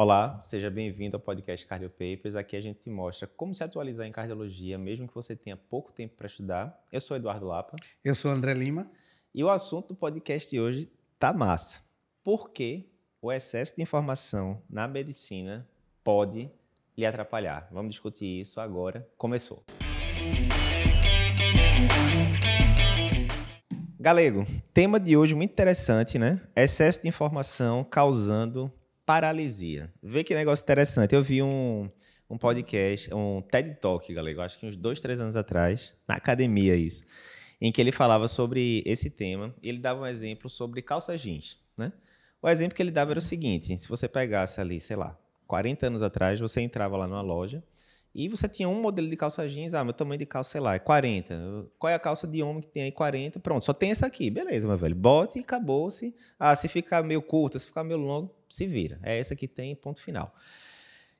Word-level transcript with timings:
Olá, 0.00 0.40
seja 0.44 0.70
bem-vindo 0.70 1.16
ao 1.16 1.20
podcast 1.20 1.66
Cardio 1.66 1.90
Papers. 1.90 2.36
Aqui 2.36 2.54
a 2.54 2.60
gente 2.60 2.78
te 2.78 2.88
mostra 2.88 3.26
como 3.26 3.52
se 3.52 3.64
atualizar 3.64 4.06
em 4.06 4.12
cardiologia, 4.12 4.78
mesmo 4.78 5.08
que 5.08 5.14
você 5.16 5.34
tenha 5.34 5.56
pouco 5.56 5.90
tempo 5.90 6.14
para 6.14 6.28
estudar. 6.28 6.80
Eu 6.92 7.00
sou 7.00 7.16
Eduardo 7.16 7.46
Lapa. 7.46 7.74
Eu 8.04 8.14
sou 8.14 8.30
André 8.30 8.54
Lima. 8.54 8.88
E 9.34 9.42
o 9.42 9.50
assunto 9.50 9.88
do 9.88 9.94
podcast 9.96 10.48
de 10.48 10.60
hoje 10.60 10.88
tá 11.18 11.32
massa. 11.32 11.82
Por 12.22 12.50
que 12.50 12.88
o 13.20 13.32
excesso 13.32 13.74
de 13.74 13.82
informação 13.82 14.62
na 14.70 14.86
medicina 14.86 15.68
pode 16.04 16.48
lhe 16.96 17.04
atrapalhar? 17.04 17.66
Vamos 17.72 17.90
discutir 17.90 18.38
isso 18.38 18.60
agora. 18.60 19.04
Começou. 19.18 19.64
Galego, 23.98 24.46
tema 24.72 25.00
de 25.00 25.16
hoje 25.16 25.34
muito 25.34 25.50
interessante, 25.50 26.20
né? 26.20 26.40
Excesso 26.54 27.02
de 27.02 27.08
informação 27.08 27.82
causando 27.82 28.72
paralisia. 29.08 29.90
Vê 30.02 30.22
que 30.22 30.34
negócio 30.34 30.62
interessante. 30.62 31.14
Eu 31.14 31.22
vi 31.22 31.42
um, 31.42 31.90
um 32.28 32.36
podcast, 32.36 33.08
um 33.14 33.40
TED 33.40 33.80
Talk, 33.80 34.12
galera, 34.12 34.44
acho 34.44 34.58
que 34.58 34.66
uns 34.66 34.76
dois, 34.76 35.00
três 35.00 35.18
anos 35.18 35.34
atrás, 35.34 35.94
na 36.06 36.16
academia 36.16 36.76
isso, 36.76 37.04
em 37.58 37.72
que 37.72 37.80
ele 37.80 37.90
falava 37.90 38.28
sobre 38.28 38.82
esse 38.84 39.08
tema. 39.08 39.54
E 39.62 39.70
ele 39.70 39.78
dava 39.78 40.02
um 40.02 40.06
exemplo 40.06 40.50
sobre 40.50 40.82
calça 40.82 41.16
jeans, 41.16 41.58
né? 41.74 41.90
O 42.42 42.50
exemplo 42.50 42.76
que 42.76 42.82
ele 42.82 42.90
dava 42.90 43.12
era 43.12 43.18
o 43.18 43.22
seguinte: 43.22 43.78
se 43.78 43.88
você 43.88 44.06
pegasse 44.06 44.60
ali, 44.60 44.78
sei 44.78 44.96
lá, 44.96 45.18
40 45.46 45.86
anos 45.86 46.02
atrás, 46.02 46.38
você 46.38 46.60
entrava 46.60 46.94
lá 46.98 47.06
numa 47.06 47.22
loja 47.22 47.64
e 48.14 48.28
você 48.28 48.46
tinha 48.46 48.68
um 48.68 48.82
modelo 48.82 49.08
de 49.08 49.16
calça 49.16 49.48
jeans, 49.48 49.72
ah, 49.72 49.82
meu 49.84 49.94
tamanho 49.94 50.18
de 50.18 50.26
calça, 50.26 50.50
sei 50.50 50.60
lá, 50.60 50.74
é 50.74 50.78
40. 50.78 51.70
Qual 51.78 51.90
é 51.90 51.94
a 51.94 51.98
calça 51.98 52.26
de 52.26 52.42
homem 52.42 52.60
que 52.60 52.68
tem 52.68 52.82
aí 52.82 52.92
40? 52.92 53.40
Pronto, 53.40 53.64
só 53.64 53.72
tem 53.72 53.90
essa 53.90 54.06
aqui. 54.06 54.28
Beleza, 54.28 54.68
meu 54.68 54.76
velho. 54.76 54.94
Bote 54.94 55.38
e 55.38 55.40
acabou-se. 55.40 56.14
Ah, 56.38 56.54
se 56.54 56.68
ficar 56.68 57.02
meio 57.02 57.22
curta, 57.22 57.58
se 57.58 57.64
ficar 57.64 57.84
meio 57.84 57.98
longo, 57.98 58.37
se 58.48 58.66
vira. 58.66 58.98
É 59.02 59.18
essa 59.18 59.36
que 59.36 59.48
tem, 59.48 59.74
ponto 59.74 60.02
final. 60.02 60.34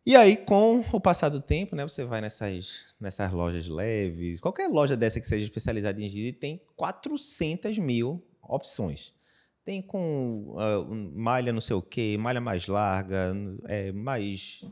E 0.08 0.16
aí, 0.16 0.36
com 0.36 0.82
o 0.90 1.00
passar 1.00 1.28
do 1.28 1.40
tempo, 1.40 1.76
né, 1.76 1.86
você 1.86 2.02
vai 2.02 2.22
nessas, 2.22 2.86
nessas 2.98 3.30
lojas 3.30 3.68
leves, 3.68 4.40
qualquer 4.40 4.66
loja 4.66 4.96
dessa 4.96 5.20
que 5.20 5.26
seja 5.26 5.44
especializada 5.44 6.00
em 6.02 6.08
jeans, 6.08 6.28
e 6.28 6.32
tem 6.32 6.62
400 6.76 7.76
mil 7.76 8.24
opções. 8.42 9.12
Tem 9.66 9.82
com 9.82 10.54
uh, 10.56 10.94
malha 11.14 11.52
não 11.52 11.60
sei 11.60 11.76
o 11.76 11.82
quê, 11.82 12.16
malha 12.18 12.40
mais 12.40 12.66
larga, 12.66 13.34
é, 13.66 13.92
mais 13.92 14.64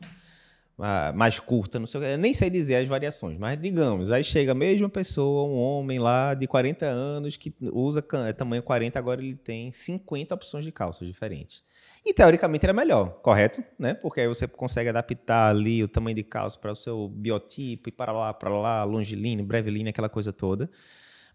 mais 1.15 1.41
curta, 1.41 1.79
não 1.79 1.87
sei 1.87 2.01
o 2.01 2.05
que, 2.05 2.11
eu 2.11 2.19
nem 2.19 2.35
sei 2.35 2.51
dizer 2.51 2.77
as 2.77 2.87
variações, 2.87 3.39
mas 3.39 3.59
digamos, 3.59 4.11
aí 4.11 4.23
chega 4.23 4.53
a 4.53 4.55
mesma 4.55 4.91
pessoa, 4.91 5.45
um 5.49 5.57
homem 5.57 5.99
lá 5.99 6.35
de 6.35 6.47
40 6.47 6.85
anos 6.85 7.37
que 7.37 7.55
usa 7.73 8.05
é, 8.27 8.33
tamanho 8.35 8.63
40, 8.63 8.99
agora 8.99 9.23
ele 9.23 9.37
tem 9.37 9.73
50 9.73 10.35
opções 10.35 10.65
de 10.67 10.73
calças 10.73 11.09
diferentes. 11.09 11.63
E 12.09 12.15
teoricamente 12.15 12.65
era 12.65 12.73
melhor, 12.73 13.21
correto? 13.21 13.65
Né? 13.77 13.93
Porque 13.93 14.21
aí 14.21 14.29
você 14.29 14.47
consegue 14.47 14.89
adaptar 14.89 15.51
ali 15.51 15.83
o 15.83 15.89
tamanho 15.89 16.15
de 16.15 16.23
calça 16.23 16.57
para 16.57 16.71
o 16.71 16.75
seu 16.75 17.09
biotipo 17.09 17.89
e 17.89 17.93
para 17.93 18.13
lá, 18.13 18.33
para 18.33 18.49
lá, 18.49 18.85
longilíneo, 18.85 19.45
brevilíneo, 19.45 19.91
aquela 19.91 20.09
coisa 20.09 20.33
toda. 20.33 20.71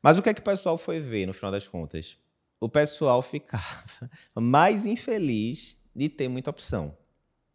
Mas 0.01 0.17
o 0.17 0.21
que 0.21 0.29
é 0.29 0.33
que 0.33 0.39
o 0.39 0.43
pessoal 0.43 0.77
foi 0.77 1.01
ver 1.01 1.25
no 1.25 1.33
final 1.33 1.51
das 1.51 1.67
contas? 1.67 2.17
O 2.57 2.69
pessoal 2.69 3.19
ficava 3.21 4.09
mais 4.33 4.85
infeliz 4.85 5.77
de 5.93 6.07
ter 6.07 6.29
muita 6.29 6.49
opção. 6.49 6.95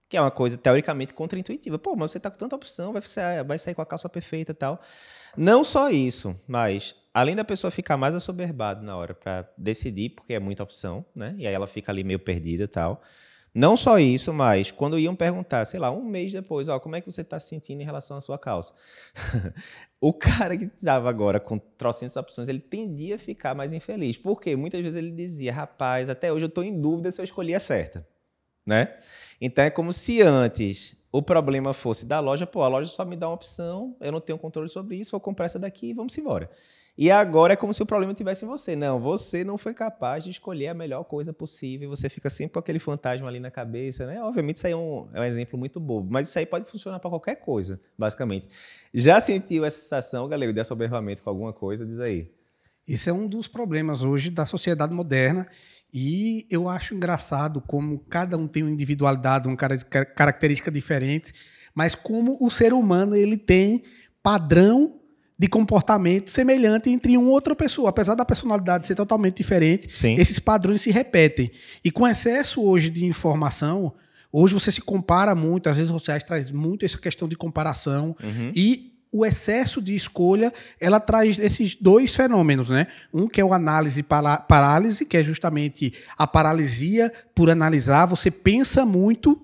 Que 0.08 0.16
é 0.16 0.20
uma 0.20 0.30
coisa 0.30 0.56
teoricamente 0.56 1.12
contraintuitiva. 1.12 1.78
Pô, 1.78 1.96
mas 1.96 2.12
você 2.12 2.20
tá 2.20 2.30
com 2.30 2.38
tanta 2.38 2.56
opção, 2.56 2.92
vai 2.92 3.02
sair, 3.02 3.44
vai 3.44 3.58
sair 3.58 3.74
com 3.74 3.82
a 3.82 3.86
calça 3.86 4.08
perfeita 4.08 4.52
e 4.52 4.54
tal. 4.54 4.80
Não 5.36 5.64
só 5.64 5.90
isso, 5.90 6.38
mas 6.46 6.94
além 7.12 7.34
da 7.34 7.44
pessoa 7.44 7.70
ficar 7.70 7.96
mais 7.96 8.14
assoberbada 8.14 8.82
na 8.82 8.96
hora 8.96 9.14
para 9.14 9.48
decidir, 9.56 10.10
porque 10.10 10.34
é 10.34 10.38
muita 10.38 10.62
opção, 10.62 11.04
né? 11.14 11.34
E 11.38 11.46
aí 11.46 11.54
ela 11.54 11.66
fica 11.66 11.90
ali 11.90 12.04
meio 12.04 12.18
perdida 12.18 12.64
e 12.64 12.68
tal. 12.68 13.02
Não 13.56 13.74
só 13.74 13.98
isso, 13.98 14.34
mas 14.34 14.70
quando 14.70 14.98
iam 14.98 15.16
perguntar, 15.16 15.64
sei 15.64 15.80
lá, 15.80 15.90
um 15.90 16.04
mês 16.04 16.30
depois, 16.30 16.68
ó, 16.68 16.78
como 16.78 16.94
é 16.94 17.00
que 17.00 17.10
você 17.10 17.22
está 17.22 17.38
se 17.38 17.48
sentindo 17.48 17.80
em 17.80 17.86
relação 17.86 18.18
à 18.18 18.20
sua 18.20 18.38
calça? 18.38 18.74
o 19.98 20.12
cara 20.12 20.54
que 20.58 20.64
estava 20.64 21.08
agora 21.08 21.40
com 21.40 21.58
trocentas 21.58 22.16
opções, 22.16 22.48
ele 22.48 22.60
tendia 22.60 23.14
a 23.14 23.18
ficar 23.18 23.54
mais 23.54 23.72
infeliz. 23.72 24.18
Por 24.18 24.42
quê? 24.42 24.54
Muitas 24.54 24.82
vezes 24.82 24.96
ele 24.96 25.10
dizia, 25.10 25.54
rapaz, 25.54 26.10
até 26.10 26.30
hoje 26.30 26.44
eu 26.44 26.48
estou 26.48 26.62
em 26.62 26.78
dúvida 26.78 27.10
se 27.10 27.18
eu 27.18 27.24
escolhi 27.24 27.54
a 27.54 27.58
certa, 27.58 28.06
né? 28.66 28.98
Então 29.40 29.64
é 29.64 29.70
como 29.70 29.92
se 29.92 30.20
antes 30.20 30.96
o 31.12 31.22
problema 31.22 31.72
fosse 31.72 32.04
da 32.04 32.20
loja, 32.20 32.46
pô, 32.46 32.62
a 32.62 32.68
loja 32.68 32.90
só 32.90 33.04
me 33.04 33.16
dá 33.16 33.28
uma 33.28 33.34
opção, 33.34 33.96
eu 34.00 34.12
não 34.12 34.20
tenho 34.20 34.38
controle 34.38 34.68
sobre 34.68 34.96
isso, 34.96 35.12
vou 35.12 35.20
comprar 35.20 35.46
essa 35.46 35.58
daqui 35.58 35.90
e 35.90 35.92
vamos 35.94 36.16
embora. 36.18 36.50
E 36.98 37.10
agora 37.10 37.52
é 37.52 37.56
como 37.56 37.74
se 37.74 37.82
o 37.82 37.86
problema 37.86 38.14
tivesse 38.14 38.46
em 38.46 38.48
você. 38.48 38.74
Não, 38.74 38.98
você 38.98 39.44
não 39.44 39.58
foi 39.58 39.74
capaz 39.74 40.24
de 40.24 40.30
escolher 40.30 40.68
a 40.68 40.74
melhor 40.74 41.04
coisa 41.04 41.30
possível, 41.30 41.90
você 41.90 42.08
fica 42.08 42.30
sempre 42.30 42.54
com 42.54 42.58
aquele 42.58 42.78
fantasma 42.78 43.28
ali 43.28 43.38
na 43.38 43.50
cabeça, 43.50 44.06
né? 44.06 44.22
Obviamente 44.22 44.56
isso 44.56 44.66
aí 44.66 44.72
é 44.72 44.76
um, 44.76 45.06
é 45.12 45.20
um 45.20 45.24
exemplo 45.24 45.58
muito 45.58 45.78
bobo, 45.78 46.10
mas 46.10 46.28
isso 46.28 46.38
aí 46.38 46.46
pode 46.46 46.64
funcionar 46.70 46.98
para 46.98 47.10
qualquer 47.10 47.36
coisa, 47.36 47.78
basicamente. 47.98 48.48
Já 48.94 49.20
sentiu 49.20 49.64
essa 49.66 49.78
sensação, 49.78 50.26
galera, 50.26 50.54
de 50.54 50.60
assoberbamento 50.60 51.22
com 51.22 51.28
alguma 51.28 51.52
coisa? 51.52 51.84
Diz 51.84 52.00
aí. 52.00 52.32
Esse 52.88 53.10
é 53.10 53.12
um 53.12 53.26
dos 53.28 53.46
problemas 53.48 54.02
hoje 54.04 54.30
da 54.30 54.46
sociedade 54.46 54.94
moderna 54.94 55.46
e 55.98 56.46
eu 56.50 56.68
acho 56.68 56.94
engraçado 56.94 57.58
como 57.58 57.98
cada 58.00 58.36
um 58.36 58.46
tem 58.46 58.62
uma 58.62 58.70
individualidade, 58.70 59.48
uma 59.48 59.56
característica 59.56 60.70
diferente, 60.70 61.32
mas 61.74 61.94
como 61.94 62.36
o 62.38 62.50
ser 62.50 62.74
humano 62.74 63.16
ele 63.16 63.38
tem 63.38 63.82
padrão 64.22 65.00
de 65.38 65.48
comportamento 65.48 66.30
semelhante 66.30 66.90
entre 66.90 67.16
uma 67.16 67.30
outra 67.30 67.56
pessoa. 67.56 67.88
Apesar 67.88 68.14
da 68.14 68.26
personalidade 68.26 68.86
ser 68.86 68.94
totalmente 68.94 69.38
diferente, 69.38 69.90
Sim. 69.90 70.16
esses 70.18 70.38
padrões 70.38 70.82
se 70.82 70.90
repetem. 70.90 71.50
E 71.82 71.90
com 71.90 72.06
excesso 72.06 72.62
hoje 72.62 72.90
de 72.90 73.06
informação, 73.06 73.94
hoje 74.30 74.52
você 74.52 74.70
se 74.70 74.82
compara 74.82 75.34
muito, 75.34 75.70
as 75.70 75.78
redes 75.78 75.90
sociais 75.90 76.22
traz 76.22 76.52
muito 76.52 76.84
essa 76.84 76.98
questão 76.98 77.26
de 77.26 77.36
comparação 77.36 78.14
uhum. 78.22 78.52
e 78.54 78.95
o 79.16 79.24
excesso 79.24 79.80
de 79.80 79.94
escolha, 79.94 80.52
ela 80.80 81.00
traz 81.00 81.38
esses 81.38 81.74
dois 81.74 82.14
fenômenos, 82.14 82.70
né? 82.70 82.86
Um 83.12 83.26
que 83.26 83.40
é 83.40 83.44
o 83.44 83.52
análise 83.52 84.02
parálise, 84.02 85.04
que 85.06 85.16
é 85.16 85.24
justamente 85.24 85.94
a 86.18 86.26
paralisia 86.26 87.12
por 87.34 87.48
analisar, 87.48 88.06
você 88.06 88.30
pensa 88.30 88.84
muito, 88.84 89.40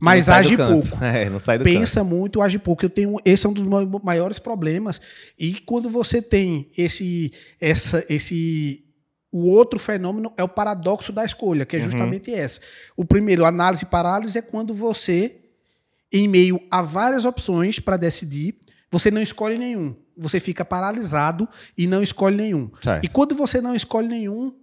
mas 0.00 0.28
age 0.28 0.56
pouco. 0.56 0.96
É, 1.04 1.28
não 1.28 1.38
sai 1.38 1.58
do 1.58 1.64
Pensa 1.64 2.00
canto. 2.00 2.14
muito, 2.14 2.40
age 2.40 2.58
pouco. 2.58 2.84
Eu 2.84 2.90
tenho, 2.90 3.16
esse 3.24 3.46
é 3.46 3.48
um 3.48 3.52
dos 3.52 3.64
maiores 4.02 4.38
problemas. 4.38 5.00
E 5.38 5.54
quando 5.54 5.90
você 5.90 6.22
tem 6.22 6.70
esse, 6.76 7.32
essa, 7.60 8.04
esse, 8.08 8.84
o 9.32 9.50
outro 9.50 9.78
fenômeno 9.78 10.32
é 10.36 10.42
o 10.42 10.48
paradoxo 10.48 11.12
da 11.12 11.24
escolha, 11.24 11.66
que 11.66 11.76
é 11.76 11.80
uhum. 11.80 11.84
justamente 11.86 12.30
uhum. 12.30 12.36
essa. 12.36 12.60
O 12.96 13.04
primeiro, 13.04 13.44
análise 13.44 13.84
parálise, 13.86 14.38
é 14.38 14.42
quando 14.42 14.72
você, 14.72 15.36
em 16.12 16.28
meio 16.28 16.60
a 16.70 16.80
várias 16.80 17.24
opções 17.24 17.80
para 17.80 17.96
decidir, 17.96 18.54
você 18.90 19.10
não 19.10 19.22
escolhe 19.22 19.58
nenhum. 19.58 19.94
Você 20.16 20.40
fica 20.40 20.64
paralisado 20.64 21.48
e 21.76 21.86
não 21.86 22.02
escolhe 22.02 22.36
nenhum. 22.36 22.70
Certo. 22.82 23.04
E 23.04 23.08
quando 23.08 23.34
você 23.34 23.60
não 23.60 23.74
escolhe 23.74 24.08
nenhum, 24.08 24.54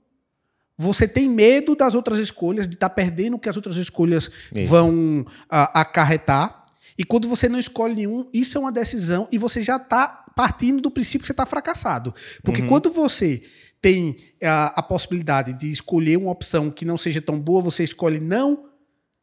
você 0.78 1.08
tem 1.08 1.30
medo 1.30 1.76
das 1.76 1.96
outras 1.96 2.20
escolhas, 2.20 2.68
de 2.68 2.76
estar 2.76 2.90
tá 2.90 2.96
perdendo 2.96 3.36
o 3.36 3.40
que 3.40 3.48
as 3.48 3.56
outras 3.56 3.78
escolhas 3.78 4.30
isso. 4.54 4.68
vão 4.68 5.26
a, 5.50 5.82
acarretar. 5.82 6.64
E 6.98 7.04
quando 7.04 7.28
você 7.28 7.48
não 7.48 7.60
escolhe 7.60 7.96
nenhum, 7.96 8.30
isso 8.34 8.58
é 8.58 8.62
uma 8.62 8.72
decisão 8.72 9.28
e 9.32 9.38
você 9.38 9.62
já 9.62 9.78
está 9.78 10.26
partindo 10.36 10.82
do 10.82 10.92
princípio 10.92 11.22
que 11.22 11.28
você 11.28 11.34
está 11.34 11.46
fracassado. 11.46 12.14
Porque 12.44 12.62
uhum. 12.62 12.68
quando 12.68 12.92
você 12.92 13.42
tem 13.82 14.18
a, 14.44 14.80
a, 14.80 14.84
possibilidade 14.84 15.54
de 15.54 15.72
escolher 15.72 16.18
uma 16.18 16.32
opção 16.32 16.72
que 16.72 16.84
não 16.84 16.98
seja 16.98 17.22
tão 17.22 17.40
boa, 17.40 17.62
você 17.62 17.84
escolhe 17.84 18.20
não 18.20 18.66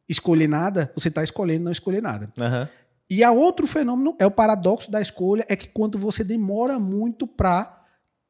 escolher 0.07 0.47
nada, 0.47 0.91
você 0.95 1.09
está 1.09 1.23
escolhendo 1.23 1.65
não 1.65 1.71
escolher 1.71 2.01
nada. 2.01 2.31
Uhum. 2.39 2.67
E 3.13 3.23
a 3.23 3.31
outro 3.31 3.67
fenômeno 3.67 4.15
é 4.17 4.25
o 4.25 4.31
paradoxo 4.31 4.89
da 4.89 4.99
escolha, 4.99 5.45
é 5.47 5.55
que 5.55 5.69
quando 5.69 5.99
você 5.99 6.23
demora 6.23 6.79
muito 6.79 7.27
para 7.27 7.83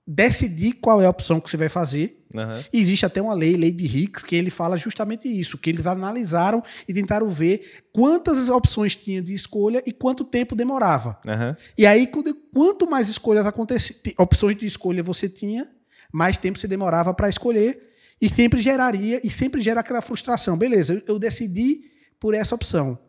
decidir 0.06 0.74
qual 0.74 1.02
é 1.02 1.06
a 1.06 1.10
opção 1.10 1.40
que 1.40 1.50
você 1.50 1.56
vai 1.56 1.70
fazer, 1.70 2.22
uhum. 2.34 2.62
existe 2.74 3.06
até 3.06 3.22
uma 3.22 3.34
lei, 3.34 3.56
lei 3.56 3.72
de 3.72 3.86
Hicks, 3.86 4.22
que 4.22 4.36
ele 4.36 4.50
fala 4.50 4.76
justamente 4.76 5.26
isso, 5.26 5.58
que 5.58 5.70
eles 5.70 5.88
analisaram 5.88 6.62
e 6.86 6.94
tentaram 6.94 7.30
ver 7.30 7.86
quantas 7.94 8.50
opções 8.50 8.94
tinha 8.94 9.22
de 9.22 9.34
escolha 9.34 9.82
e 9.86 9.94
quanto 9.94 10.26
tempo 10.26 10.54
demorava. 10.54 11.18
Uhum. 11.26 11.56
E 11.78 11.86
aí, 11.86 12.06
quanto 12.54 12.86
mais 12.86 13.08
escolhas 13.08 13.46
aconteciam, 13.46 13.98
opções 14.18 14.58
de 14.58 14.66
escolha 14.66 15.02
você 15.02 15.30
tinha, 15.30 15.66
mais 16.12 16.36
tempo 16.36 16.60
você 16.60 16.68
demorava 16.68 17.14
para 17.14 17.30
escolher 17.30 17.90
e 18.22 18.30
sempre 18.30 18.62
geraria 18.62 19.22
e 19.24 19.30
sempre 19.30 19.62
gera 19.62 19.80
aquela 19.80 20.02
frustração. 20.02 20.58
Beleza, 20.58 21.02
eu 21.08 21.18
decidi 21.18 21.86
por 22.20 22.34
essa 22.34 22.54
opção. 22.54 23.00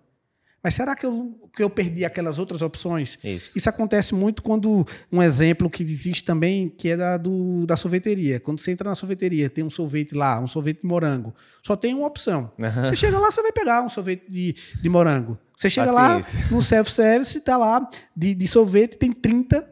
Mas 0.65 0.73
será 0.73 0.97
que 0.97 1.05
eu, 1.05 1.39
que 1.55 1.63
eu 1.63 1.69
perdi 1.69 2.07
aquelas 2.07 2.39
outras 2.39 2.63
opções? 2.63 3.19
Isso. 3.23 3.53
Isso 3.55 3.69
acontece 3.69 4.15
muito 4.15 4.43
quando 4.43 4.87
um 5.13 5.23
exemplo 5.23 5.69
que 5.69 5.83
existe 5.83 6.25
também, 6.25 6.71
que 6.71 6.89
é 6.89 6.97
da, 6.97 7.19
do, 7.19 7.67
da 7.67 7.77
sorveteria. 7.77 8.41
Quando 8.41 8.59
você 8.59 8.71
entra 8.71 8.89
na 8.89 8.95
sorveteria, 8.95 9.51
tem 9.51 9.63
um 9.63 9.69
sorvete 9.69 10.15
lá, 10.15 10.41
um 10.41 10.49
sorvete 10.49 10.81
de 10.81 10.87
morango. 10.87 11.35
Só 11.63 11.77
tem 11.77 11.93
uma 11.93 12.07
opção. 12.07 12.51
Uhum. 12.59 12.89
Você 12.89 12.97
chega 12.97 13.19
lá, 13.19 13.31
você 13.31 13.43
vai 13.43 13.53
pegar 13.53 13.83
um 13.83 13.91
sorvete 13.91 14.25
de, 14.27 14.57
de 14.81 14.89
morango. 14.89 15.39
Você 15.55 15.69
chega 15.69 15.93
Paciência. 15.93 16.41
lá 16.41 16.51
no 16.51 16.63
self-service, 16.63 17.37
está 17.37 17.59
lá 17.59 17.87
de, 18.17 18.35
de 18.35 18.49
sorvete, 18.49 18.97
tem 18.97 19.13
30 19.13 19.71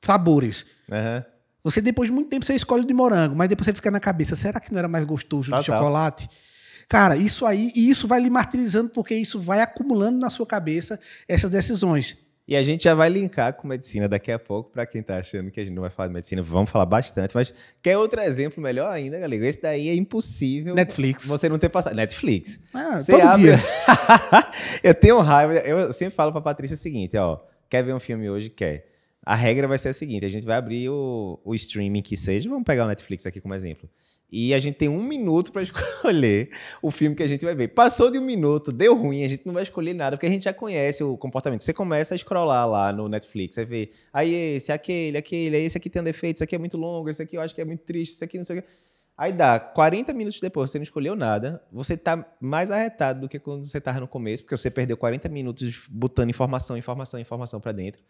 sabores. 0.00 0.64
Uhum. 0.88 1.24
Você, 1.64 1.80
depois 1.80 2.08
de 2.08 2.14
muito 2.14 2.28
tempo, 2.30 2.46
você 2.46 2.54
escolhe 2.54 2.86
de 2.86 2.94
morango, 2.94 3.34
mas 3.34 3.48
depois 3.48 3.66
você 3.66 3.74
fica 3.74 3.90
na 3.90 3.98
cabeça, 3.98 4.36
será 4.36 4.60
que 4.60 4.70
não 4.70 4.78
era 4.78 4.88
mais 4.88 5.04
gostoso 5.04 5.50
de 5.52 5.64
chocolate? 5.64 6.28
Cara, 6.90 7.16
isso 7.16 7.46
aí, 7.46 7.70
e 7.76 7.88
isso 7.88 8.08
vai 8.08 8.20
lhe 8.20 8.28
martirizando, 8.28 8.90
porque 8.90 9.14
isso 9.14 9.38
vai 9.38 9.60
acumulando 9.60 10.18
na 10.18 10.28
sua 10.28 10.44
cabeça 10.44 10.98
essas 11.28 11.48
decisões. 11.48 12.18
E 12.48 12.56
a 12.56 12.64
gente 12.64 12.82
já 12.82 12.96
vai 12.96 13.08
linkar 13.08 13.52
com 13.52 13.68
medicina 13.68 14.08
daqui 14.08 14.32
a 14.32 14.40
pouco, 14.40 14.72
para 14.72 14.84
quem 14.84 15.00
está 15.00 15.18
achando 15.18 15.52
que 15.52 15.60
a 15.60 15.64
gente 15.64 15.72
não 15.72 15.82
vai 15.82 15.90
falar 15.90 16.08
de 16.08 16.14
medicina, 16.14 16.42
vamos 16.42 16.68
falar 16.68 16.86
bastante, 16.86 17.32
mas 17.32 17.54
quer 17.80 17.96
outro 17.96 18.20
exemplo 18.20 18.60
melhor 18.60 18.90
ainda, 18.90 19.20
galera? 19.20 19.46
Esse 19.46 19.62
daí 19.62 19.88
é 19.88 19.94
impossível. 19.94 20.74
Netflix. 20.74 21.28
Você 21.28 21.48
não 21.48 21.60
ter 21.60 21.68
passado. 21.68 21.94
Netflix. 21.94 22.58
Ah, 22.74 22.98
você 22.98 23.12
todo 23.12 23.22
abre... 23.22 23.42
dia. 23.42 23.58
eu 24.82 24.92
tenho 24.92 25.20
raiva, 25.20 25.54
eu 25.58 25.92
sempre 25.92 26.16
falo 26.16 26.32
para 26.32 26.40
Patrícia 26.40 26.74
o 26.74 26.76
seguinte, 26.76 27.16
ó, 27.16 27.38
quer 27.68 27.84
ver 27.84 27.94
um 27.94 28.00
filme 28.00 28.28
hoje? 28.28 28.50
Quer. 28.50 28.84
A 29.24 29.36
regra 29.36 29.68
vai 29.68 29.78
ser 29.78 29.90
a 29.90 29.92
seguinte: 29.92 30.26
a 30.26 30.28
gente 30.28 30.44
vai 30.44 30.56
abrir 30.56 30.88
o, 30.88 31.38
o 31.44 31.54
streaming 31.54 32.02
que 32.02 32.16
seja, 32.16 32.48
vamos 32.48 32.64
pegar 32.64 32.84
o 32.84 32.88
Netflix 32.88 33.26
aqui 33.26 33.40
como 33.40 33.54
exemplo. 33.54 33.88
E 34.30 34.54
a 34.54 34.58
gente 34.58 34.76
tem 34.76 34.88
um 34.88 35.02
minuto 35.02 35.50
para 35.52 35.62
escolher 35.62 36.50
o 36.80 36.90
filme 36.90 37.16
que 37.16 37.22
a 37.22 37.28
gente 37.28 37.44
vai 37.44 37.54
ver. 37.54 37.68
Passou 37.68 38.10
de 38.10 38.18
um 38.18 38.22
minuto, 38.22 38.70
deu 38.70 38.96
ruim, 38.96 39.24
a 39.24 39.28
gente 39.28 39.44
não 39.46 39.52
vai 39.52 39.62
escolher 39.62 39.94
nada, 39.94 40.16
porque 40.16 40.26
a 40.26 40.30
gente 40.30 40.44
já 40.44 40.54
conhece 40.54 41.02
o 41.02 41.16
comportamento. 41.16 41.62
Você 41.62 41.72
começa 41.72 42.14
a 42.14 42.18
scrollar 42.18 42.68
lá 42.68 42.92
no 42.92 43.08
Netflix, 43.08 43.54
você 43.54 43.64
vê, 43.64 43.90
aí 44.12 44.32
esse, 44.32 44.70
aquele, 44.70 45.18
aquele, 45.18 45.56
esse 45.58 45.76
aqui 45.76 45.90
tem 45.90 46.00
um 46.00 46.04
defeito, 46.04 46.36
esse 46.36 46.44
aqui 46.44 46.54
é 46.54 46.58
muito 46.58 46.76
longo, 46.76 47.08
esse 47.08 47.22
aqui 47.22 47.36
eu 47.36 47.40
acho 47.40 47.54
que 47.54 47.60
é 47.60 47.64
muito 47.64 47.84
triste, 47.84 48.14
esse 48.14 48.24
aqui 48.24 48.36
não 48.36 48.44
sei 48.44 48.58
o 48.58 48.62
que. 48.62 48.68
Aí 49.16 49.32
dá 49.32 49.60
40 49.60 50.14
minutos 50.14 50.40
depois, 50.40 50.70
você 50.70 50.78
não 50.78 50.82
escolheu 50.82 51.14
nada, 51.14 51.62
você 51.70 51.94
tá 51.94 52.26
mais 52.40 52.70
arretado 52.70 53.20
do 53.20 53.28
que 53.28 53.38
quando 53.38 53.64
você 53.64 53.78
tava 53.78 54.00
no 54.00 54.08
começo, 54.08 54.42
porque 54.42 54.56
você 54.56 54.70
perdeu 54.70 54.96
40 54.96 55.28
minutos 55.28 55.86
botando 55.90 56.30
informação, 56.30 56.74
informação, 56.76 57.20
informação 57.20 57.60
para 57.60 57.72
dentro, 57.72 58.02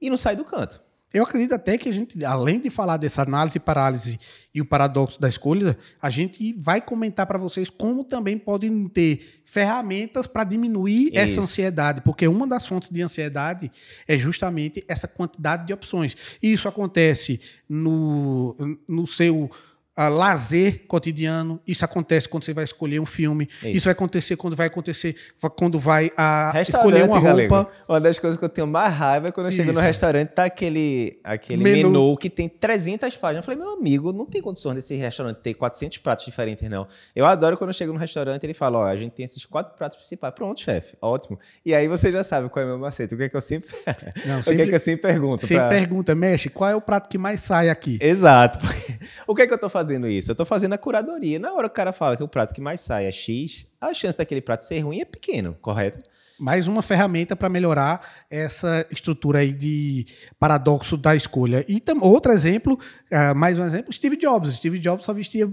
e 0.00 0.08
não 0.08 0.16
sai 0.16 0.34
do 0.34 0.44
canto. 0.44 0.82
Eu 1.14 1.22
acredito 1.22 1.54
até 1.54 1.78
que 1.78 1.88
a 1.88 1.92
gente, 1.92 2.22
além 2.24 2.60
de 2.60 2.68
falar 2.68 2.96
dessa 2.96 3.22
análise 3.22 3.58
parálise 3.58 4.18
e 4.54 4.60
o 4.60 4.64
paradoxo 4.64 5.20
da 5.20 5.28
escolha, 5.28 5.78
a 6.00 6.10
gente 6.10 6.52
vai 6.58 6.80
comentar 6.80 7.26
para 7.26 7.38
vocês 7.38 7.70
como 7.70 8.04
também 8.04 8.36
podem 8.36 8.88
ter 8.88 9.40
ferramentas 9.44 10.26
para 10.26 10.44
diminuir 10.44 11.06
Isso. 11.06 11.18
essa 11.18 11.40
ansiedade, 11.40 12.02
porque 12.02 12.26
uma 12.26 12.46
das 12.46 12.66
fontes 12.66 12.90
de 12.90 13.00
ansiedade 13.00 13.70
é 14.06 14.18
justamente 14.18 14.84
essa 14.88 15.08
quantidade 15.08 15.66
de 15.66 15.72
opções. 15.72 16.16
E 16.42 16.52
isso 16.52 16.68
acontece 16.68 17.40
no, 17.68 18.54
no 18.86 19.06
seu 19.06 19.50
uh, 19.98 20.08
lazer 20.08 20.86
cotidiano. 20.86 21.60
Isso 21.66 21.84
acontece 21.84 22.28
quando 22.28 22.44
você 22.44 22.52
vai 22.52 22.64
escolher 22.64 23.00
um 23.00 23.06
filme. 23.06 23.48
Isso, 23.58 23.68
isso 23.68 23.84
vai 23.84 23.92
acontecer 23.92 24.36
quando 24.36 24.54
vai 24.54 24.66
acontecer 24.66 25.16
quando 25.56 25.80
vai 25.80 26.06
uh, 26.08 26.58
escolher 26.60 27.04
uma 27.04 27.18
roupa. 27.18 27.26
Galego. 27.26 27.70
Uma 27.88 28.00
das 28.00 28.18
coisas 28.18 28.38
que 28.38 28.44
eu 28.44 28.48
tenho 28.48 28.66
mais 28.66 28.92
raiva 28.92 29.28
é 29.28 29.32
quando 29.32 29.46
eu 29.46 29.50
isso. 29.50 29.62
chego 29.62 29.72
no 29.72 29.80
restaurante 29.80 30.28
tá 30.30 30.44
aquele 30.44 31.18
aquele 31.24 31.62
menu. 31.62 31.90
menu. 31.90 32.16
que 32.16 32.28
tem 32.28 32.48
300 32.48 33.16
páginas. 33.16 33.42
Eu 33.42 33.46
falei, 33.46 33.58
meu 33.58 33.78
amigo, 33.78 34.12
não 34.12 34.26
tem 34.26 34.42
condições 34.42 34.74
desse 34.74 34.94
restaurante 34.94 35.38
ter 35.38 35.54
400 35.54 35.98
pratos 35.98 36.24
diferentes, 36.24 36.68
não. 36.68 36.86
Eu 37.14 37.26
adoro 37.26 37.56
quando 37.56 37.70
eu 37.70 37.74
chego 37.74 37.92
no 37.92 37.98
restaurante 37.98 38.44
ele 38.44 38.54
fala, 38.54 38.78
ó, 38.78 38.84
a 38.84 38.96
gente 38.96 39.12
tem 39.12 39.24
esses 39.24 39.44
quatro 39.46 39.76
pratos 39.76 39.96
principais. 39.96 40.34
Pronto, 40.34 40.60
chefe, 40.60 40.96
ótimo. 41.00 41.38
E 41.64 41.74
aí 41.74 41.88
você 41.88 42.12
já 42.12 42.22
sabe 42.22 42.48
qual 42.48 42.62
é 42.62 42.66
o 42.66 42.68
meu 42.70 42.78
macete. 42.78 43.14
O 43.14 43.16
que 43.16 43.24
é 43.24 43.28
que 43.28 43.36
eu 43.36 43.40
sempre, 43.40 43.70
não, 44.26 44.42
sempre 44.42 44.54
o 44.54 44.56
que 44.56 44.62
é 44.62 44.66
que 44.66 44.74
eu 44.74 44.80
sempre 44.80 45.02
pergunto? 45.02 45.46
Sempre 45.46 45.64
pra... 45.64 45.68
pergunta, 45.68 46.14
mexe, 46.14 46.50
qual 46.50 46.70
é 46.70 46.76
o 46.76 46.80
prato 46.80 47.08
que 47.08 47.18
mais 47.18 47.40
sai 47.40 47.70
aqui? 47.70 47.98
Exato. 48.00 48.58
o 49.26 49.34
que 49.34 49.42
é 49.42 49.46
que 49.46 49.54
eu 49.54 49.58
tô 49.58 49.68
fazendo? 49.68 49.85
Fazendo 49.86 50.08
isso? 50.08 50.30
Eu 50.30 50.32
estou 50.32 50.44
fazendo 50.44 50.72
a 50.72 50.78
curadoria. 50.78 51.38
Na 51.38 51.52
hora 51.54 51.68
que 51.68 51.72
o 51.72 51.76
cara 51.76 51.92
fala 51.92 52.16
que 52.16 52.22
o 52.22 52.28
prato 52.28 52.52
que 52.52 52.60
mais 52.60 52.80
sai 52.80 53.06
é 53.06 53.12
X, 53.12 53.66
a 53.80 53.94
chance 53.94 54.18
daquele 54.18 54.40
prato 54.40 54.64
ser 54.64 54.80
ruim 54.80 55.00
é 55.00 55.04
pequeno, 55.04 55.56
correto? 55.62 56.04
Mais 56.38 56.68
uma 56.68 56.82
ferramenta 56.82 57.34
para 57.34 57.48
melhorar 57.48 58.00
essa 58.30 58.86
estrutura 58.90 59.40
aí 59.40 59.52
de 59.52 60.06
paradoxo 60.38 60.96
da 60.96 61.16
escolha. 61.16 61.64
E 61.68 61.80
tam, 61.80 61.98
outro 62.00 62.32
exemplo, 62.32 62.78
uh, 63.10 63.34
mais 63.34 63.58
um 63.58 63.64
exemplo, 63.64 63.92
Steve 63.92 64.16
Jobs. 64.16 64.54
Steve 64.54 64.78
Jobs 64.78 65.04
só 65.04 65.12
vestia 65.12 65.46
uh, 65.46 65.52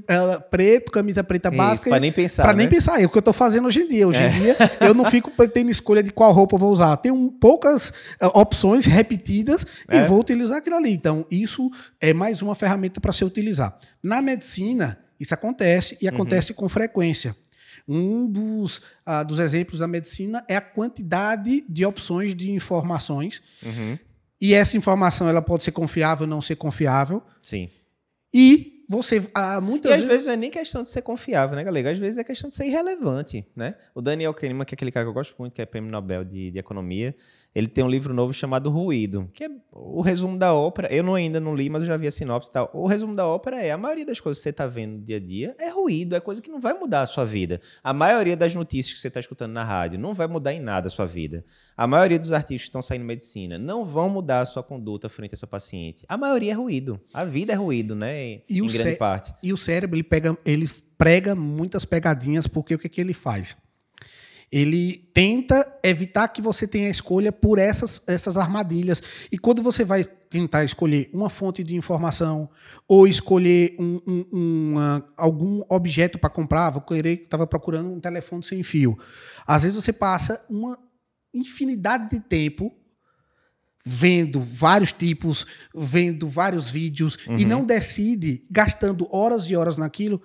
preto, 0.49 0.91
camisa 0.91 1.23
preta 1.23 1.49
básica. 1.49 1.89
Para 1.89 1.99
nem 1.99 2.11
pensar. 2.11 2.43
Para 2.43 2.53
né? 2.53 2.59
nem 2.59 2.69
pensar. 2.69 3.01
É 3.01 3.05
o 3.05 3.09
que 3.09 3.17
eu 3.17 3.19
estou 3.19 3.33
fazendo 3.33 3.67
hoje 3.67 3.81
em 3.81 3.87
dia. 3.87 4.07
Hoje 4.07 4.21
é. 4.21 4.27
em 4.27 4.31
dia, 4.31 4.57
eu 4.81 4.93
não 4.93 5.05
fico 5.09 5.31
tendo 5.47 5.71
escolha 5.71 6.03
de 6.03 6.11
qual 6.11 6.31
roupa 6.31 6.55
eu 6.55 6.59
vou 6.59 6.71
usar. 6.71 6.95
Tenho 6.97 7.31
poucas 7.31 7.89
uh, 8.21 8.31
opções 8.33 8.85
repetidas 8.85 9.65
é. 9.87 9.97
e 9.97 10.03
vou 10.03 10.19
utilizar 10.19 10.57
aquilo 10.57 10.75
ali. 10.75 10.91
Então, 10.91 11.25
isso 11.31 11.71
é 12.01 12.13
mais 12.13 12.41
uma 12.41 12.55
ferramenta 12.55 12.99
para 12.99 13.13
se 13.13 13.23
utilizar. 13.23 13.77
Na 14.01 14.21
medicina, 14.21 14.99
isso 15.19 15.33
acontece 15.33 15.97
e 16.01 16.07
acontece 16.07 16.51
uhum. 16.51 16.57
com 16.57 16.69
frequência. 16.69 17.35
Um 17.87 18.25
dos, 18.27 18.77
uh, 18.77 19.25
dos 19.27 19.39
exemplos 19.39 19.79
da 19.79 19.87
medicina 19.87 20.43
é 20.47 20.55
a 20.55 20.61
quantidade 20.61 21.65
de 21.67 21.85
opções 21.85 22.35
de 22.35 22.51
informações. 22.51 23.41
Uhum. 23.61 23.97
E 24.39 24.53
essa 24.53 24.75
informação 24.77 25.27
ela 25.29 25.41
pode 25.41 25.63
ser 25.63 25.71
confiável 25.71 26.23
ou 26.23 26.29
não 26.29 26.41
ser 26.41 26.55
confiável. 26.55 27.21
Sim. 27.41 27.69
E 28.33 28.83
você 28.89 29.29
há 29.33 29.61
muitas 29.61 29.91
e 29.91 29.93
às 29.93 29.99
vezes... 29.99 30.11
vezes 30.11 30.27
não 30.27 30.33
é 30.33 30.37
nem 30.37 30.51
questão 30.51 30.81
de 30.81 30.87
ser 30.87 31.01
confiável, 31.01 31.55
né, 31.55 31.63
galera? 31.63 31.91
Às 31.91 31.99
vezes 31.99 32.17
é 32.17 32.23
questão 32.23 32.49
de 32.49 32.55
ser 32.55 32.65
irrelevante, 32.65 33.45
né? 33.55 33.75
O 33.95 34.01
Daniel 34.01 34.33
Kahneman, 34.33 34.65
que 34.65 34.73
é 34.73 34.75
aquele 34.75 34.91
cara 34.91 35.05
que 35.05 35.09
eu 35.09 35.13
gosto 35.13 35.35
muito, 35.39 35.53
que 35.53 35.61
é 35.61 35.65
prêmio 35.65 35.89
Nobel 35.89 36.23
de, 36.23 36.51
de 36.51 36.59
Economia, 36.59 37.15
ele 37.55 37.67
tem 37.67 37.83
um 37.83 37.89
livro 37.89 38.13
novo 38.13 38.33
chamado 38.33 38.69
Ruído, 38.69 39.29
que 39.33 39.43
é 39.43 39.49
o 39.71 40.01
resumo 40.01 40.37
da 40.37 40.53
ópera. 40.53 40.91
Eu 40.91 41.03
não, 41.03 41.13
ainda 41.13 41.39
não 41.39 41.55
li, 41.55 41.69
mas 41.69 41.83
eu 41.83 41.87
já 41.87 41.97
vi 41.97 42.07
a 42.07 42.11
sinopse 42.11 42.49
e 42.49 42.53
tal. 42.53 42.71
O 42.73 42.87
resumo 42.87 43.15
da 43.15 43.27
ópera 43.27 43.61
é: 43.61 43.71
a 43.71 43.77
maioria 43.77 44.05
das 44.05 44.19
coisas 44.19 44.39
que 44.39 44.43
você 44.43 44.49
está 44.49 44.65
vendo 44.65 44.93
no 44.93 45.01
dia 45.01 45.17
a 45.17 45.19
dia 45.19 45.55
é 45.59 45.69
ruído, 45.69 46.15
é 46.15 46.19
coisa 46.19 46.41
que 46.41 46.49
não 46.49 46.59
vai 46.59 46.73
mudar 46.73 47.01
a 47.01 47.05
sua 47.05 47.25
vida. 47.25 47.61
A 47.83 47.93
maioria 47.93 48.35
das 48.35 48.55
notícias 48.55 48.93
que 48.93 48.99
você 48.99 49.07
está 49.07 49.19
escutando 49.19 49.51
na 49.51 49.63
rádio 49.63 49.99
não 49.99 50.15
vai 50.15 50.27
mudar 50.27 50.51
em 50.51 50.59
nada 50.59 50.87
a 50.87 50.91
sua 50.91 51.05
vida. 51.05 51.45
A 51.77 51.85
maioria 51.85 52.17
dos 52.17 52.31
artigos 52.31 52.63
que 52.63 52.69
estão 52.69 52.81
saindo 52.81 53.03
em 53.03 53.07
medicina 53.07 53.59
não 53.59 53.85
vão 53.85 54.09
mudar 54.09 54.41
a 54.41 54.45
sua 54.45 54.63
conduta 54.63 55.07
frente 55.07 55.33
ao 55.33 55.37
seu 55.37 55.47
paciente. 55.47 56.05
A 56.07 56.17
maioria 56.17 56.51
é 56.51 56.55
ruído. 56.55 56.99
A 57.13 57.23
vida 57.23 57.53
é 57.53 57.55
ruído, 57.55 57.95
né? 57.95 58.41
E 58.49 58.59
em 58.59 58.67
grande 58.67 58.97
parte. 58.97 59.33
E 59.43 59.53
o 59.53 59.57
cérebro, 59.57 59.95
ele, 59.95 60.03
pega, 60.03 60.37
ele 60.43 60.67
prega 60.97 61.35
muitas 61.35 61.85
pegadinhas, 61.85 62.47
porque 62.47 62.73
o 62.73 62.79
que, 62.79 62.89
que 62.89 63.01
ele 63.01 63.13
faz? 63.13 63.55
Ele 64.53 65.09
tenta 65.11 65.79
evitar 65.83 66.27
que 66.27 66.39
você 66.39 66.67
tenha 66.67 66.87
escolha 66.87 67.31
por 67.31 67.57
essas, 67.57 68.03
essas 68.07 68.37
armadilhas. 68.37 69.01
E 69.31 69.37
quando 69.37 69.63
você 69.63 69.83
vai 69.83 70.03
tentar 70.03 70.63
escolher 70.63 71.09
uma 71.11 71.27
fonte 71.27 71.63
de 71.63 71.75
informação 71.75 72.47
ou 72.87 73.07
escolher 73.07 73.75
um, 73.79 73.99
um, 74.05 74.25
uma, 74.31 75.11
algum 75.17 75.63
objeto 75.67 76.19
para 76.19 76.29
comprar, 76.29 76.69
vou 76.69 76.83
querer, 76.83 77.23
estava 77.23 77.47
procurando 77.47 77.91
um 77.91 77.99
telefone 77.99 78.43
sem 78.43 78.61
fio. 78.61 78.95
Às 79.47 79.63
vezes 79.63 79.75
você 79.75 79.91
passa 79.91 80.45
uma 80.47 80.77
infinidade 81.33 82.11
de 82.11 82.19
tempo 82.19 82.71
vendo 83.83 84.39
vários 84.39 84.91
tipos, 84.91 85.47
vendo 85.73 86.29
vários 86.29 86.69
vídeos 86.69 87.17
uhum. 87.27 87.37
e 87.39 87.43
não 87.43 87.65
decide, 87.65 88.45
gastando 88.51 89.07
horas 89.11 89.49
e 89.49 89.55
horas 89.55 89.79
naquilo, 89.79 90.21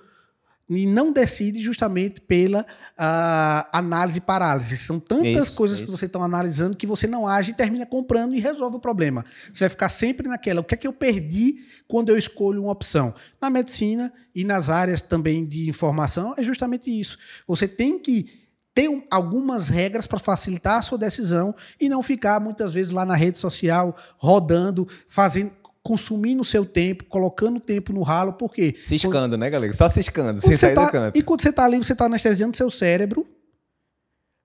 e 0.69 0.87
não 0.87 1.13
decide 1.13 1.63
justamente 1.63 2.21
pela 2.21 2.61
uh, 2.61 3.69
análise 3.73 4.21
parálise. 4.21 4.77
São 4.77 5.01
tantas 5.01 5.45
isso, 5.45 5.55
coisas 5.55 5.79
isso. 5.79 5.87
que 5.87 5.91
você 5.91 6.07
está 6.07 6.19
analisando 6.19 6.77
que 6.77 6.87
você 6.87 7.07
não 7.07 7.27
age 7.27 7.53
e 7.53 7.55
termina 7.55 7.87
comprando 7.87 8.35
e 8.35 8.41
resolve 8.41 8.77
o 8.77 8.81
problema. 8.81 9.25
Você 9.53 9.61
vai 9.61 9.69
ficar 9.71 9.89
sempre 9.89 10.29
naquela. 10.29 10.61
O 10.61 10.65
que 10.65 10.75
é 10.75 10.77
que 10.77 10.87
eu 10.87 10.93
perdi 10.93 11.57
quando 11.87 12.11
eu 12.11 12.19
escolho 12.19 12.63
uma 12.63 12.73
opção? 12.73 13.15
Na 13.41 13.49
medicina 13.49 14.13
e 14.35 14.45
nas 14.45 14.69
áreas 14.69 15.01
também 15.01 15.47
de 15.47 15.69
informação 15.69 16.35
é 16.37 16.45
justamente 16.45 16.91
isso. 16.91 17.19
Você 17.47 17.67
tem 17.67 17.99
que 17.99 18.27
ter 18.75 18.89
algumas 19.11 19.69
regras 19.69 20.07
para 20.07 20.21
facilitar 20.21 20.79
a 20.79 20.83
sua 20.83 20.99
decisão 20.99 21.55
e 21.81 21.89
não 21.89 22.03
ficar 22.03 22.39
muitas 22.39 22.73
vezes 22.73 22.93
lá 22.93 23.05
na 23.05 23.17
rede 23.17 23.37
social 23.37 23.97
rodando, 24.19 24.87
fazendo 25.09 25.51
consumindo 25.89 26.43
o 26.43 26.45
seu 26.45 26.67
tempo, 26.67 27.05
colocando 27.07 27.59
tempo 27.59 27.95
no 27.95 28.03
ralo, 28.03 28.35
por 28.35 28.53
quê? 28.53 28.75
Ciscando, 28.79 29.13
quando, 29.13 29.39
né, 29.39 29.49
galera? 29.49 29.73
Só 29.73 29.89
ciscando, 29.89 30.39
sem 30.39 30.55
sair 30.55 30.75
tá, 30.75 30.85
do 30.85 30.93
canto. 30.93 31.19
E 31.19 31.23
quando 31.23 31.41
você 31.41 31.49
está 31.49 31.65
ali, 31.65 31.79
você 31.79 31.95
está 31.95 32.05
anestesiando 32.05 32.55
seu 32.55 32.69
cérebro 32.69 33.27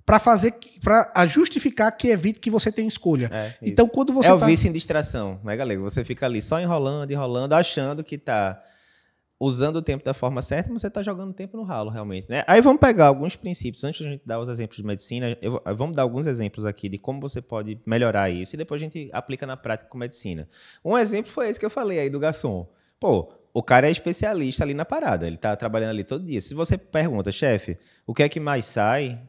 para 0.06 0.20
fazer 0.20 0.54
para 0.82 1.28
justificar 1.28 1.92
que 1.98 2.08
evite 2.08 2.40
que 2.40 2.50
você 2.50 2.72
tenha 2.72 2.88
escolha. 2.88 3.30
É, 3.30 3.56
então 3.62 3.90
quando 3.90 4.14
você 4.14 4.30
é 4.30 4.34
o 4.34 4.40
tá... 4.40 4.46
vício 4.46 4.70
em 4.70 4.72
distração, 4.72 5.38
né, 5.44 5.58
galera? 5.58 5.82
Você 5.82 6.06
fica 6.06 6.26
ali 6.26 6.42
só 6.42 6.62
enrolando, 6.62 7.12
enrolando, 7.12 7.52
achando 7.52 8.06
que 8.06 8.16
está 8.16 8.64
usando 9.44 9.76
o 9.76 9.82
tempo 9.82 10.06
da 10.06 10.14
forma 10.14 10.42
certa, 10.42 10.72
você 10.72 10.88
está 10.88 11.04
jogando 11.04 11.34
tempo 11.34 11.58
no 11.58 11.64
ralo, 11.64 11.90
realmente. 11.90 12.30
Né? 12.30 12.44
Aí 12.48 12.62
vamos 12.62 12.80
pegar 12.80 13.08
alguns 13.08 13.36
princípios. 13.36 13.84
Antes 13.84 14.02
de 14.02 14.08
a 14.08 14.12
gente 14.12 14.26
dar 14.26 14.40
os 14.40 14.48
exemplos 14.48 14.78
de 14.78 14.84
medicina, 14.86 15.38
eu, 15.42 15.62
vamos 15.76 15.96
dar 15.96 16.04
alguns 16.04 16.28
exemplos 16.28 16.66
aqui 16.66 16.88
de 16.88 16.98
como 16.98 17.20
você 17.20 17.42
pode 17.42 17.78
melhorar 17.86 18.30
isso 18.30 18.56
e 18.56 18.58
depois 18.58 18.82
a 18.82 18.86
gente 18.86 19.10
aplica 19.12 19.46
na 19.46 19.58
prática 19.58 19.90
com 19.90 19.98
medicina. 19.98 20.48
Um 20.84 20.98
exemplo 20.98 21.32
foi 21.32 21.50
esse 21.50 21.60
que 21.60 21.66
eu 21.66 21.70
falei 21.70 22.00
aí 22.00 22.10
do 22.10 22.20
garçom. 22.20 22.70
Pô, 23.00 23.34
o 23.54 23.62
cara 23.62 23.88
é 23.88 23.92
especialista 23.92 24.64
ali 24.64 24.74
na 24.74 24.86
parada, 24.86 25.28
ele 25.28 25.36
está 25.36 25.54
trabalhando 25.58 25.90
ali 25.90 26.06
todo 26.06 26.26
dia. 26.26 26.40
Se 26.40 26.54
você 26.54 26.78
pergunta, 26.78 27.30
chefe, 27.32 27.78
o 28.08 28.14
que 28.14 28.24
é 28.24 28.30
que 28.30 28.40
mais 28.40 28.66
sai? 28.66 29.20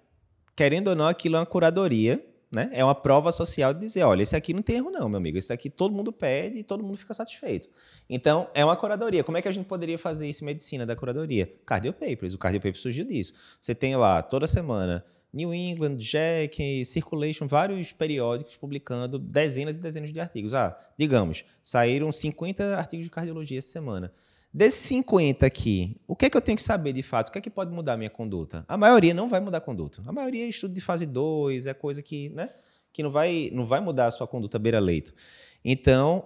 Querendo 0.54 0.88
ou 0.88 0.94
não, 0.94 1.08
aquilo 1.08 1.34
é 1.34 1.40
uma 1.40 1.46
curadoria 1.46 2.24
né? 2.54 2.70
É 2.72 2.84
uma 2.84 2.94
prova 2.94 3.32
social 3.32 3.74
de 3.74 3.80
dizer, 3.80 4.04
olha, 4.04 4.22
esse 4.22 4.36
aqui 4.36 4.54
não 4.54 4.62
tem 4.62 4.76
erro 4.76 4.90
não, 4.90 5.08
meu 5.08 5.18
amigo. 5.18 5.36
Esse 5.36 5.48
daqui 5.48 5.68
todo 5.68 5.94
mundo 5.94 6.12
pede 6.12 6.58
e 6.58 6.62
todo 6.62 6.82
mundo 6.84 6.96
fica 6.96 7.12
satisfeito. 7.12 7.68
Então, 8.08 8.48
é 8.54 8.64
uma 8.64 8.76
curadoria. 8.76 9.24
Como 9.24 9.36
é 9.36 9.42
que 9.42 9.48
a 9.48 9.52
gente 9.52 9.66
poderia 9.66 9.98
fazer 9.98 10.28
isso 10.28 10.44
em 10.44 10.46
medicina 10.46 10.86
da 10.86 10.94
curadoria? 10.94 11.52
Cardio 11.66 11.92
Papers. 11.92 12.34
O 12.34 12.38
Cardio 12.38 12.60
Papers 12.60 12.80
surgiu 12.80 13.04
disso. 13.04 13.32
Você 13.60 13.74
tem 13.74 13.96
lá, 13.96 14.22
toda 14.22 14.46
semana, 14.46 15.04
New 15.32 15.52
England, 15.52 15.96
Jack, 15.96 16.84
Circulation, 16.84 17.48
vários 17.48 17.90
periódicos 17.90 18.54
publicando 18.54 19.18
dezenas 19.18 19.76
e 19.76 19.80
dezenas 19.80 20.12
de 20.12 20.20
artigos. 20.20 20.54
Ah, 20.54 20.78
digamos, 20.96 21.44
saíram 21.62 22.12
50 22.12 22.76
artigos 22.76 23.04
de 23.04 23.10
cardiologia 23.10 23.58
essa 23.58 23.68
semana. 23.68 24.12
Desses 24.54 24.82
50 24.82 25.44
aqui, 25.44 26.00
o 26.06 26.14
que 26.14 26.26
é 26.26 26.30
que 26.30 26.36
eu 26.36 26.40
tenho 26.40 26.54
que 26.54 26.62
saber 26.62 26.92
de 26.92 27.02
fato? 27.02 27.28
O 27.28 27.32
que 27.32 27.38
é 27.38 27.40
que 27.40 27.50
pode 27.50 27.72
mudar 27.72 27.94
a 27.94 27.96
minha 27.96 28.08
conduta? 28.08 28.64
A 28.68 28.76
maioria 28.76 29.12
não 29.12 29.28
vai 29.28 29.40
mudar 29.40 29.58
a 29.58 29.60
conduta. 29.60 30.00
A 30.06 30.12
maioria 30.12 30.44
é 30.44 30.48
estudo 30.48 30.72
de 30.72 30.80
fase 30.80 31.06
2, 31.06 31.66
é 31.66 31.74
coisa 31.74 32.00
que, 32.00 32.28
né, 32.28 32.50
que 32.92 33.02
não 33.02 33.10
vai, 33.10 33.50
não 33.52 33.66
vai 33.66 33.80
mudar 33.80 34.06
a 34.06 34.10
sua 34.12 34.28
conduta 34.28 34.56
beira-leito. 34.56 35.12
Então, 35.64 36.24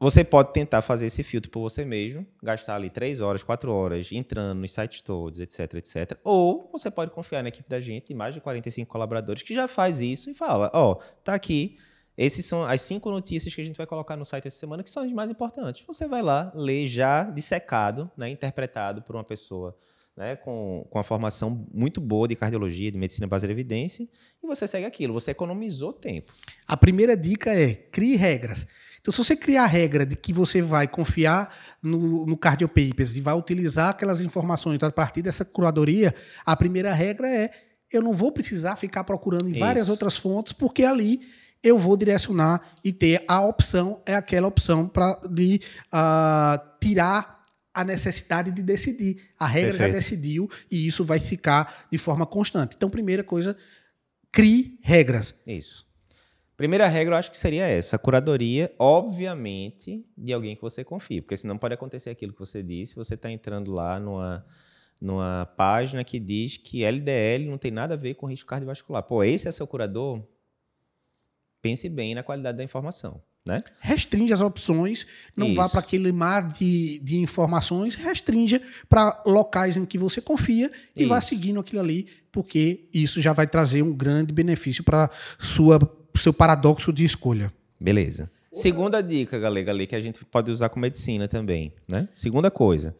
você 0.00 0.24
pode 0.24 0.52
tentar 0.52 0.82
fazer 0.82 1.06
esse 1.06 1.22
filtro 1.22 1.48
por 1.48 1.60
você 1.60 1.84
mesmo, 1.84 2.26
gastar 2.42 2.74
ali 2.74 2.90
3 2.90 3.20
horas, 3.20 3.44
4 3.44 3.72
horas 3.72 4.10
entrando 4.10 4.58
nos 4.58 4.72
sites 4.72 5.00
todos, 5.00 5.38
etc, 5.38 5.74
etc. 5.74 6.18
Ou 6.24 6.68
você 6.72 6.90
pode 6.90 7.12
confiar 7.12 7.44
na 7.44 7.48
equipe 7.50 7.70
da 7.70 7.80
gente, 7.80 8.12
mais 8.12 8.34
de 8.34 8.40
45 8.40 8.90
colaboradores, 8.90 9.42
que 9.42 9.54
já 9.54 9.68
faz 9.68 10.00
isso 10.00 10.28
e 10.28 10.34
fala, 10.34 10.68
ó, 10.74 10.90
oh, 10.90 10.94
tá 11.22 11.34
aqui 11.34 11.78
esses 12.16 12.46
são 12.46 12.64
as 12.64 12.80
cinco 12.80 13.10
notícias 13.10 13.54
que 13.54 13.60
a 13.60 13.64
gente 13.64 13.76
vai 13.76 13.86
colocar 13.86 14.16
no 14.16 14.24
site 14.24 14.48
essa 14.48 14.58
semana, 14.58 14.82
que 14.82 14.90
são 14.90 15.02
as 15.02 15.12
mais 15.12 15.30
importantes. 15.30 15.84
Você 15.86 16.08
vai 16.08 16.22
lá, 16.22 16.50
lê 16.54 16.86
já 16.86 17.24
dissecado, 17.24 18.10
né, 18.16 18.28
interpretado 18.30 19.02
por 19.02 19.16
uma 19.16 19.24
pessoa 19.24 19.76
né, 20.16 20.34
com, 20.34 20.86
com 20.88 20.98
a 20.98 21.04
formação 21.04 21.66
muito 21.72 22.00
boa 22.00 22.26
de 22.26 22.34
cardiologia, 22.34 22.90
de 22.90 22.96
medicina 22.96 23.26
baseada 23.26 23.52
em 23.52 23.54
evidência, 23.54 24.08
e 24.42 24.46
você 24.46 24.66
segue 24.66 24.86
aquilo. 24.86 25.12
Você 25.12 25.32
economizou 25.32 25.92
tempo. 25.92 26.32
A 26.66 26.76
primeira 26.76 27.16
dica 27.16 27.54
é 27.54 27.74
crie 27.74 28.16
regras. 28.16 28.66
Então, 28.98 29.12
se 29.12 29.18
você 29.18 29.36
criar 29.36 29.64
a 29.64 29.66
regra 29.68 30.04
de 30.04 30.16
que 30.16 30.32
você 30.32 30.60
vai 30.62 30.88
confiar 30.88 31.54
no, 31.82 32.26
no 32.26 32.36
Cardio 32.36 32.66
Papers 32.66 33.12
e 33.12 33.20
vai 33.20 33.34
utilizar 33.34 33.90
aquelas 33.90 34.20
informações 34.20 34.82
a 34.82 34.90
partir 34.90 35.22
dessa 35.22 35.44
curadoria, 35.44 36.14
a 36.44 36.56
primeira 36.56 36.92
regra 36.92 37.28
é 37.28 37.50
eu 37.92 38.02
não 38.02 38.12
vou 38.12 38.32
precisar 38.32 38.74
ficar 38.74 39.04
procurando 39.04 39.48
em 39.48 39.52
Isso. 39.52 39.60
várias 39.60 39.88
outras 39.88 40.16
fontes, 40.16 40.52
porque 40.52 40.82
ali 40.82 41.20
eu 41.66 41.76
vou 41.76 41.96
direcionar 41.96 42.60
e 42.84 42.92
ter 42.92 43.24
a 43.26 43.40
opção, 43.40 44.00
é 44.06 44.14
aquela 44.14 44.46
opção 44.46 44.86
para 44.86 45.18
uh, 45.24 46.78
tirar 46.80 47.42
a 47.74 47.82
necessidade 47.82 48.52
de 48.52 48.62
decidir. 48.62 49.20
A 49.36 49.48
regra 49.48 49.70
Perfeito. 49.72 49.90
já 49.90 49.98
decidiu 49.98 50.50
e 50.70 50.86
isso 50.86 51.04
vai 51.04 51.18
ficar 51.18 51.86
de 51.90 51.98
forma 51.98 52.24
constante. 52.24 52.76
Então, 52.76 52.88
primeira 52.88 53.24
coisa, 53.24 53.56
crie 54.30 54.78
regras. 54.80 55.34
Isso. 55.44 55.84
Primeira 56.56 56.86
regra, 56.86 57.14
eu 57.14 57.18
acho 57.18 57.32
que 57.32 57.36
seria 57.36 57.66
essa: 57.66 57.98
curadoria, 57.98 58.72
obviamente, 58.78 60.04
de 60.16 60.32
alguém 60.32 60.54
que 60.54 60.62
você 60.62 60.84
confia, 60.84 61.20
porque 61.20 61.36
senão 61.36 61.58
pode 61.58 61.74
acontecer 61.74 62.10
aquilo 62.10 62.32
que 62.32 62.38
você 62.38 62.62
disse. 62.62 62.94
Você 62.94 63.14
está 63.14 63.28
entrando 63.28 63.72
lá 63.72 63.98
numa, 63.98 64.46
numa 65.00 65.46
página 65.56 66.04
que 66.04 66.20
diz 66.20 66.56
que 66.56 66.84
LDL 66.84 67.50
não 67.50 67.58
tem 67.58 67.72
nada 67.72 67.94
a 67.94 67.96
ver 67.96 68.14
com 68.14 68.26
risco 68.26 68.48
cardiovascular. 68.48 69.02
Pô, 69.02 69.24
esse 69.24 69.48
é 69.48 69.52
seu 69.52 69.66
curador? 69.66 70.22
Pense 71.62 71.88
bem 71.88 72.14
na 72.14 72.22
qualidade 72.22 72.58
da 72.58 72.64
informação. 72.64 73.20
Né? 73.46 73.62
Restringe 73.78 74.32
as 74.32 74.40
opções, 74.40 75.06
não 75.36 75.46
isso. 75.46 75.56
vá 75.56 75.68
para 75.68 75.78
aquele 75.78 76.10
mar 76.10 76.48
de, 76.48 76.98
de 76.98 77.16
informações, 77.18 77.94
restringe 77.94 78.60
para 78.88 79.22
locais 79.24 79.76
em 79.76 79.84
que 79.84 79.96
você 79.96 80.20
confia 80.20 80.68
e 80.96 81.00
isso. 81.02 81.08
vá 81.08 81.20
seguindo 81.20 81.60
aquilo 81.60 81.80
ali, 81.80 82.08
porque 82.32 82.88
isso 82.92 83.20
já 83.20 83.32
vai 83.32 83.46
trazer 83.46 83.82
um 83.82 83.94
grande 83.94 84.34
benefício 84.34 84.82
para 84.82 85.08
seu 85.38 86.32
paradoxo 86.32 86.92
de 86.92 87.04
escolha. 87.04 87.52
Beleza. 87.78 88.28
Segunda 88.52 89.00
dica, 89.00 89.38
galera, 89.38 89.70
ali, 89.70 89.86
que 89.86 89.94
a 89.94 90.00
gente 90.00 90.24
pode 90.24 90.50
usar 90.50 90.68
com 90.70 90.80
medicina 90.80 91.28
também. 91.28 91.72
Né? 91.86 92.08
Segunda 92.14 92.50
coisa. 92.50 92.96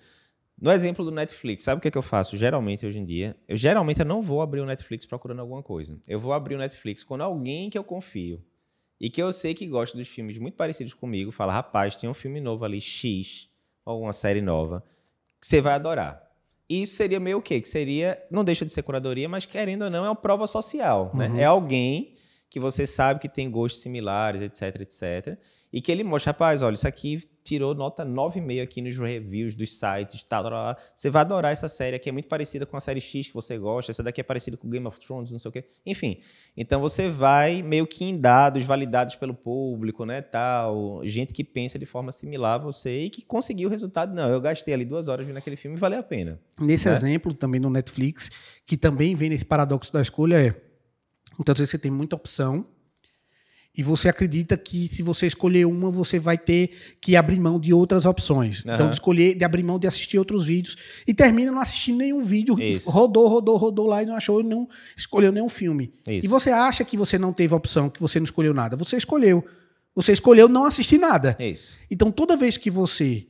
No 0.58 0.72
exemplo 0.72 1.04
do 1.04 1.10
Netflix, 1.10 1.64
sabe 1.64 1.78
o 1.78 1.82
que, 1.82 1.88
é 1.88 1.90
que 1.90 1.98
eu 1.98 2.02
faço 2.02 2.36
geralmente 2.36 2.86
hoje 2.86 2.98
em 2.98 3.04
dia? 3.04 3.36
Eu 3.46 3.56
geralmente 3.56 4.00
eu 4.00 4.06
não 4.06 4.22
vou 4.22 4.40
abrir 4.40 4.60
o 4.60 4.66
Netflix 4.66 5.04
procurando 5.04 5.40
alguma 5.40 5.62
coisa. 5.62 6.00
Eu 6.08 6.18
vou 6.18 6.32
abrir 6.32 6.54
o 6.54 6.58
Netflix 6.58 7.04
quando 7.04 7.20
alguém 7.20 7.68
que 7.68 7.76
eu 7.76 7.84
confio 7.84 8.42
e 8.98 9.10
que 9.10 9.22
eu 9.22 9.30
sei 9.32 9.52
que 9.52 9.66
gosta 9.66 9.96
dos 9.98 10.08
filmes 10.08 10.38
muito 10.38 10.54
parecidos 10.54 10.94
comigo, 10.94 11.30
fala, 11.30 11.52
rapaz, 11.52 11.96
tem 11.96 12.08
um 12.08 12.14
filme 12.14 12.40
novo 12.40 12.64
ali, 12.64 12.80
X, 12.80 13.50
ou 13.84 14.02
uma 14.02 14.12
série 14.14 14.40
nova, 14.40 14.82
que 15.38 15.46
você 15.46 15.60
vai 15.60 15.74
adorar. 15.74 16.26
E 16.68 16.82
isso 16.82 16.96
seria 16.96 17.20
meio 17.20 17.38
o 17.38 17.42
quê? 17.42 17.60
Que 17.60 17.68
seria, 17.68 18.20
não 18.30 18.42
deixa 18.42 18.64
de 18.64 18.72
ser 18.72 18.82
curadoria, 18.82 19.28
mas 19.28 19.44
querendo 19.46 19.82
ou 19.82 19.90
não, 19.90 20.04
é 20.04 20.08
uma 20.08 20.16
prova 20.16 20.46
social. 20.46 21.12
Né? 21.14 21.28
Uhum. 21.28 21.34
Né? 21.34 21.42
É 21.42 21.44
alguém 21.44 22.14
que 22.48 22.58
você 22.58 22.86
sabe 22.86 23.20
que 23.20 23.28
tem 23.28 23.50
gostos 23.50 23.82
similares, 23.82 24.40
etc, 24.40 24.80
etc. 24.80 25.38
E 25.72 25.80
que 25.80 25.90
ele 25.90 26.04
mostra, 26.04 26.32
rapaz, 26.32 26.62
olha, 26.62 26.74
isso 26.74 26.86
aqui 26.86 27.22
tirou 27.42 27.74
nota 27.74 28.04
9,5 28.04 28.62
aqui 28.62 28.82
nos 28.82 28.98
reviews 28.98 29.54
dos 29.54 29.78
sites, 29.78 30.24
tal, 30.24 30.42
tal, 30.42 30.50
tal, 30.50 30.76
Você 30.94 31.08
vai 31.08 31.22
adorar 31.22 31.52
essa 31.52 31.68
série 31.68 31.94
aqui, 31.94 32.08
é 32.08 32.12
muito 32.12 32.26
parecida 32.26 32.66
com 32.66 32.76
a 32.76 32.80
série 32.80 33.00
X 33.00 33.28
que 33.28 33.34
você 33.34 33.56
gosta, 33.56 33.92
essa 33.92 34.02
daqui 34.02 34.20
é 34.20 34.24
parecida 34.24 34.56
com 34.56 34.68
Game 34.68 34.84
of 34.86 34.98
Thrones, 34.98 35.30
não 35.30 35.38
sei 35.38 35.48
o 35.48 35.52
quê. 35.52 35.64
Enfim, 35.84 36.20
então 36.56 36.80
você 36.80 37.08
vai 37.08 37.62
meio 37.62 37.86
que 37.86 38.04
em 38.04 38.18
dados 38.18 38.64
validados 38.64 39.14
pelo 39.14 39.32
público, 39.32 40.04
né, 40.04 40.22
tal, 40.22 41.00
gente 41.04 41.32
que 41.32 41.44
pensa 41.44 41.78
de 41.78 41.86
forma 41.86 42.10
similar 42.10 42.54
a 42.54 42.64
você 42.64 43.02
e 43.02 43.10
que 43.10 43.22
conseguiu 43.22 43.68
o 43.68 43.70
resultado. 43.70 44.12
Não, 44.12 44.28
eu 44.28 44.40
gastei 44.40 44.74
ali 44.74 44.84
duas 44.84 45.06
horas 45.06 45.26
vendo 45.26 45.36
aquele 45.36 45.56
filme 45.56 45.76
e 45.76 45.80
valeu 45.80 46.00
a 46.00 46.02
pena. 46.02 46.40
Nesse 46.60 46.88
né? 46.88 46.94
exemplo 46.94 47.32
também 47.32 47.60
no 47.60 47.70
Netflix, 47.70 48.30
que 48.66 48.76
também 48.76 49.14
vem 49.14 49.30
nesse 49.30 49.44
paradoxo 49.44 49.92
da 49.92 50.02
escolha 50.02 50.44
é, 50.44 50.66
então 51.38 51.54
você 51.54 51.78
tem 51.78 51.90
muita 51.90 52.16
opção, 52.16 52.66
e 53.76 53.82
você 53.82 54.08
acredita 54.08 54.56
que 54.56 54.88
se 54.88 55.02
você 55.02 55.26
escolher 55.26 55.66
uma, 55.66 55.90
você 55.90 56.18
vai 56.18 56.38
ter 56.38 56.70
que 56.98 57.14
abrir 57.14 57.38
mão 57.38 57.60
de 57.60 57.74
outras 57.74 58.06
opções. 58.06 58.64
Uhum. 58.64 58.74
Então, 58.74 58.88
de 58.88 58.94
escolher, 58.94 59.34
de 59.34 59.44
abrir 59.44 59.62
mão 59.62 59.78
de 59.78 59.86
assistir 59.86 60.18
outros 60.18 60.46
vídeos. 60.46 60.76
E 61.06 61.12
termina 61.12 61.52
não 61.52 61.60
assistindo 61.60 61.98
nenhum 61.98 62.24
vídeo. 62.24 62.58
Isso. 62.58 62.90
Rodou, 62.90 63.28
rodou, 63.28 63.58
rodou 63.58 63.86
lá 63.86 64.02
e 64.02 64.06
não 64.06 64.16
achou, 64.16 64.42
não 64.42 64.66
escolheu 64.96 65.30
nenhum 65.30 65.50
filme. 65.50 65.92
Isso. 66.08 66.24
E 66.24 66.28
você 66.28 66.50
acha 66.50 66.84
que 66.84 66.96
você 66.96 67.18
não 67.18 67.34
teve 67.34 67.54
opção, 67.54 67.90
que 67.90 68.00
você 68.00 68.18
não 68.18 68.24
escolheu 68.24 68.54
nada. 68.54 68.76
Você 68.76 68.96
escolheu. 68.96 69.44
Você 69.94 70.12
escolheu 70.12 70.48
não 70.48 70.64
assistir 70.64 70.98
nada. 70.98 71.36
Isso. 71.38 71.78
Então, 71.90 72.10
toda 72.10 72.34
vez 72.34 72.56
que 72.56 72.70
você 72.70 73.26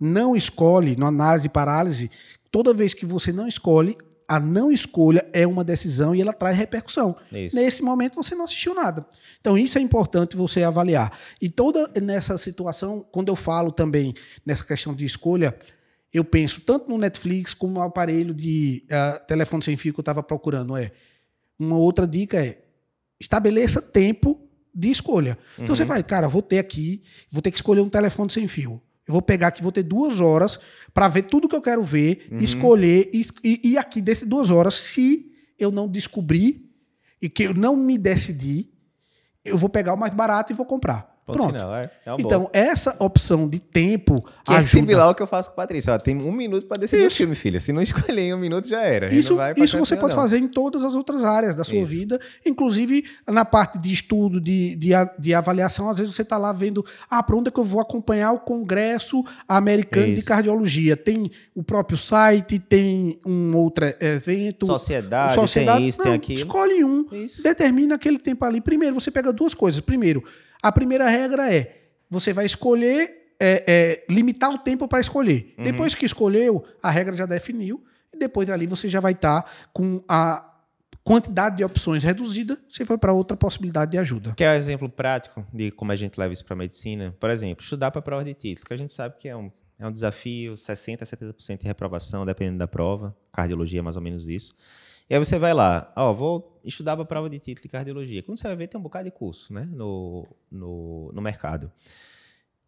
não 0.00 0.34
escolhe, 0.34 0.96
no 0.96 1.04
análise 1.04 1.46
e 1.46 1.50
parálise, 1.50 2.10
toda 2.50 2.72
vez 2.72 2.94
que 2.94 3.04
você 3.04 3.32
não 3.32 3.46
escolhe, 3.46 3.98
a 4.30 4.38
não 4.38 4.70
escolha 4.70 5.28
é 5.32 5.44
uma 5.44 5.64
decisão 5.64 6.14
e 6.14 6.22
ela 6.22 6.32
traz 6.32 6.56
repercussão. 6.56 7.16
Isso. 7.32 7.56
Nesse 7.56 7.82
momento 7.82 8.14
você 8.14 8.32
não 8.32 8.44
assistiu 8.44 8.72
nada. 8.72 9.04
Então 9.40 9.58
isso 9.58 9.76
é 9.76 9.80
importante 9.80 10.36
você 10.36 10.62
avaliar. 10.62 11.12
E 11.42 11.50
toda 11.50 11.90
nessa 12.00 12.38
situação, 12.38 13.04
quando 13.10 13.26
eu 13.26 13.34
falo 13.34 13.72
também 13.72 14.14
nessa 14.46 14.62
questão 14.64 14.94
de 14.94 15.04
escolha, 15.04 15.52
eu 16.14 16.24
penso 16.24 16.60
tanto 16.60 16.88
no 16.88 16.96
Netflix 16.96 17.54
como 17.54 17.74
no 17.74 17.82
aparelho 17.82 18.32
de 18.32 18.84
uh, 18.84 19.26
telefone 19.26 19.64
sem 19.64 19.76
fio 19.76 19.92
que 19.92 19.98
eu 19.98 20.02
estava 20.02 20.22
procurando. 20.22 20.76
É 20.76 20.92
uma 21.58 21.78
outra 21.78 22.06
dica 22.06 22.40
é 22.40 22.62
estabeleça 23.18 23.82
tempo 23.82 24.48
de 24.72 24.92
escolha. 24.92 25.36
Então 25.54 25.72
uhum. 25.72 25.76
você 25.76 25.84
vai, 25.84 26.04
cara, 26.04 26.28
vou 26.28 26.40
ter 26.40 26.60
aqui, 26.60 27.02
vou 27.32 27.42
ter 27.42 27.50
que 27.50 27.56
escolher 27.56 27.80
um 27.80 27.88
telefone 27.88 28.30
sem 28.30 28.46
fio. 28.46 28.80
Eu 29.10 29.12
vou 29.12 29.22
pegar 29.22 29.48
aqui, 29.48 29.60
vou 29.60 29.72
ter 29.72 29.82
duas 29.82 30.20
horas 30.20 30.56
para 30.94 31.08
ver 31.08 31.22
tudo 31.22 31.48
que 31.48 31.56
eu 31.56 31.60
quero 31.60 31.82
ver, 31.82 32.28
uhum. 32.30 32.38
escolher, 32.38 33.10
e, 33.12 33.60
e 33.72 33.76
aqui 33.76 34.00
dessas 34.00 34.28
duas 34.28 34.50
horas, 34.50 34.74
se 34.74 35.32
eu 35.58 35.72
não 35.72 35.88
descobrir 35.88 36.64
e 37.20 37.28
que 37.28 37.42
eu 37.42 37.52
não 37.52 37.74
me 37.74 37.98
decidir, 37.98 38.72
eu 39.44 39.58
vou 39.58 39.68
pegar 39.68 39.94
o 39.94 39.98
mais 39.98 40.14
barato 40.14 40.52
e 40.52 40.54
vou 40.54 40.64
comprar. 40.64 41.09
Pronto. 41.32 41.52
Final, 41.52 41.74
é, 41.74 41.90
é 42.06 42.14
então, 42.18 42.40
boa. 42.40 42.50
essa 42.52 42.96
opção 42.98 43.48
de 43.48 43.58
tempo. 43.58 44.22
Que 44.44 44.52
ajuda. 44.52 44.60
é 44.60 44.62
similar 44.68 45.06
ao 45.06 45.14
que 45.14 45.22
eu 45.22 45.26
faço 45.26 45.50
com 45.50 45.54
o 45.54 45.56
Patrícia. 45.56 45.94
Ó, 45.94 45.98
tem 45.98 46.16
um 46.16 46.32
minuto 46.32 46.66
para 46.66 46.78
decidir 46.78 47.06
isso. 47.06 47.14
o 47.14 47.16
filme, 47.16 47.34
filha. 47.34 47.60
Se 47.60 47.72
não 47.72 47.82
escolher 47.82 48.22
em 48.22 48.34
um 48.34 48.38
minuto, 48.38 48.68
já 48.68 48.82
era. 48.82 49.12
Isso, 49.12 49.38
isso 49.56 49.78
você 49.78 49.96
pode 49.96 50.14
não. 50.14 50.22
fazer 50.22 50.38
em 50.38 50.48
todas 50.48 50.82
as 50.82 50.94
outras 50.94 51.24
áreas 51.24 51.56
da 51.56 51.64
sua 51.64 51.76
isso. 51.76 51.86
vida, 51.86 52.20
inclusive 52.44 53.04
na 53.26 53.44
parte 53.44 53.78
de 53.78 53.92
estudo, 53.92 54.40
de, 54.40 54.76
de, 54.76 54.90
de 55.18 55.34
avaliação. 55.34 55.88
Às 55.88 55.98
vezes 55.98 56.14
você 56.14 56.22
está 56.22 56.36
lá 56.36 56.52
vendo, 56.52 56.84
ah, 57.10 57.22
para 57.22 57.36
onde 57.36 57.48
é 57.48 57.50
que 57.50 57.60
eu 57.60 57.64
vou 57.64 57.80
acompanhar 57.80 58.32
o 58.32 58.40
Congresso 58.40 59.24
Americano 59.48 60.08
isso. 60.08 60.22
de 60.22 60.28
Cardiologia? 60.28 60.96
Tem 60.96 61.30
o 61.54 61.62
próprio 61.62 61.98
site, 61.98 62.58
tem 62.58 63.20
um 63.24 63.56
outro 63.56 63.86
evento. 64.00 64.66
Sociedade, 64.66 65.34
sociedade. 65.34 65.78
tem 65.78 65.88
isso, 65.88 65.98
não, 65.98 66.04
tem 66.04 66.14
aquilo. 66.14 66.38
Escolhe 66.38 66.84
um, 66.84 67.06
determina 67.42 67.94
aquele 67.94 68.18
tempo 68.18 68.44
ali. 68.44 68.60
Primeiro, 68.60 68.94
você 68.94 69.10
pega 69.10 69.32
duas 69.32 69.54
coisas. 69.54 69.80
Primeiro, 69.80 70.24
a 70.62 70.72
primeira 70.72 71.08
regra 71.08 71.52
é: 71.52 71.80
você 72.08 72.32
vai 72.32 72.46
escolher, 72.46 73.34
é, 73.38 73.64
é, 73.66 74.12
limitar 74.12 74.50
o 74.50 74.58
tempo 74.58 74.86
para 74.88 75.00
escolher. 75.00 75.54
Uhum. 75.58 75.64
Depois 75.64 75.94
que 75.94 76.04
escolheu, 76.04 76.64
a 76.82 76.90
regra 76.90 77.16
já 77.16 77.26
definiu, 77.26 77.84
e 78.12 78.18
depois 78.18 78.48
dali 78.48 78.66
você 78.66 78.88
já 78.88 79.00
vai 79.00 79.12
estar 79.12 79.42
tá 79.42 79.50
com 79.72 80.02
a 80.08 80.46
quantidade 81.02 81.56
de 81.56 81.64
opções 81.64 82.02
reduzida, 82.02 82.58
você 82.68 82.84
foi 82.84 82.98
para 82.98 83.12
outra 83.12 83.36
possibilidade 83.36 83.92
de 83.92 83.98
ajuda. 83.98 84.34
Quer 84.36 84.52
um 84.52 84.56
exemplo 84.56 84.88
prático 84.88 85.44
de 85.52 85.70
como 85.70 85.92
a 85.92 85.96
gente 85.96 86.18
leva 86.18 86.32
isso 86.32 86.44
para 86.44 86.54
a 86.54 86.56
medicina? 86.58 87.14
Por 87.18 87.30
exemplo, 87.30 87.62
estudar 87.62 87.90
para 87.90 88.00
a 88.00 88.02
prova 88.02 88.24
de 88.24 88.34
título, 88.34 88.66
que 88.66 88.74
a 88.74 88.76
gente 88.76 88.92
sabe 88.92 89.16
que 89.18 89.28
é 89.28 89.36
um, 89.36 89.50
é 89.78 89.86
um 89.86 89.92
desafio, 89.92 90.54
60% 90.54 91.02
a 91.02 91.06
70% 91.06 91.60
de 91.60 91.66
reprovação, 91.66 92.26
dependendo 92.26 92.58
da 92.58 92.68
prova. 92.68 93.16
Cardiologia 93.32 93.80
é 93.80 93.82
mais 93.82 93.96
ou 93.96 94.02
menos 94.02 94.28
isso. 94.28 94.54
E 95.10 95.14
aí 95.14 95.18
você 95.18 95.40
vai 95.40 95.52
lá, 95.52 95.92
ó, 95.96 96.12
vou 96.12 96.60
estudar 96.64 96.94
para 96.94 97.04
prova 97.04 97.28
de 97.28 97.36
título 97.40 97.64
de 97.64 97.68
cardiologia. 97.68 98.22
Quando 98.22 98.38
você 98.38 98.46
vai 98.46 98.54
ver, 98.54 98.68
tem 98.68 98.78
um 98.78 98.82
bocado 98.82 99.06
de 99.06 99.10
curso 99.10 99.52
né, 99.52 99.68
no, 99.72 100.24
no, 100.48 101.10
no 101.12 101.20
mercado. 101.20 101.72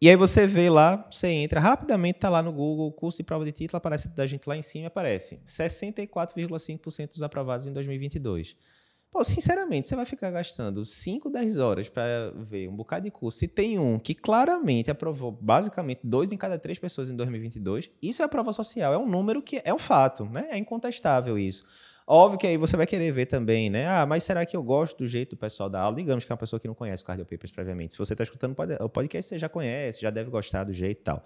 E 0.01 0.09
aí 0.09 0.15
você 0.17 0.45
vê 0.45 0.69
lá, 0.69 1.07
você 1.09 1.27
entra, 1.29 1.61
rapidamente 1.61 2.17
está 2.17 2.27
lá 2.27 2.43
no 2.43 2.51
Google, 2.51 2.91
curso 2.91 3.19
de 3.19 3.23
prova 3.23 3.45
de 3.45 3.53
título, 3.53 3.77
aparece 3.77 4.09
da 4.09 4.27
gente 4.27 4.45
lá 4.45 4.57
em 4.57 4.61
cima, 4.61 4.87
aparece 4.87 5.39
64,5% 5.45 7.13
dos 7.13 7.23
aprovados 7.23 7.65
em 7.65 7.71
2022. 7.71 8.57
Pô, 9.09 9.23
sinceramente, 9.23 9.87
você 9.87 9.95
vai 9.95 10.05
ficar 10.05 10.29
gastando 10.29 10.83
5, 10.83 11.29
10 11.29 11.55
horas 11.55 11.87
para 11.87 12.31
ver 12.35 12.67
um 12.67 12.75
bocado 12.75 13.05
de 13.05 13.11
curso. 13.11 13.37
Se 13.37 13.47
tem 13.47 13.79
um 13.79 13.97
que 13.97 14.13
claramente 14.13 14.91
aprovou, 14.91 15.31
basicamente, 15.31 16.01
dois 16.03 16.33
em 16.33 16.37
cada 16.37 16.59
três 16.59 16.77
pessoas 16.77 17.09
em 17.09 17.15
2022, 17.15 17.89
isso 18.01 18.21
é 18.21 18.27
prova 18.27 18.51
social. 18.51 18.93
É 18.93 18.97
um 18.97 19.07
número 19.07 19.41
que 19.41 19.61
é 19.63 19.73
um 19.73 19.79
fato, 19.79 20.25
né? 20.25 20.47
É 20.49 20.57
incontestável 20.57 21.39
isso. 21.39 21.63
Óbvio 22.05 22.37
que 22.37 22.47
aí 22.47 22.57
você 22.57 22.75
vai 22.75 22.85
querer 22.85 23.11
ver 23.11 23.25
também, 23.25 23.69
né? 23.69 23.87
Ah, 23.87 24.05
mas 24.05 24.23
será 24.23 24.45
que 24.45 24.55
eu 24.55 24.61
gosto 24.61 24.97
do 24.97 25.07
jeito 25.07 25.31
do 25.31 25.37
pessoal 25.37 25.69
da 25.69 25.79
aula? 25.79 25.95
Digamos 25.95 26.25
que 26.25 26.31
é 26.31 26.33
uma 26.33 26.37
pessoa 26.37 26.59
que 26.59 26.67
não 26.67 26.75
conhece 26.75 27.01
o 27.01 27.05
Cardio 27.05 27.25
Papers 27.25 27.51
previamente. 27.51 27.93
Se 27.93 27.97
você 27.97 28.13
está 28.13 28.23
escutando 28.23 28.55
o 28.81 28.89
podcast, 28.89 29.29
você 29.29 29.39
já 29.39 29.47
conhece, 29.47 30.01
já 30.01 30.09
deve 30.09 30.29
gostar 30.29 30.65
do 30.65 30.73
jeito 30.73 30.99
e 30.99 31.03
tal. 31.03 31.23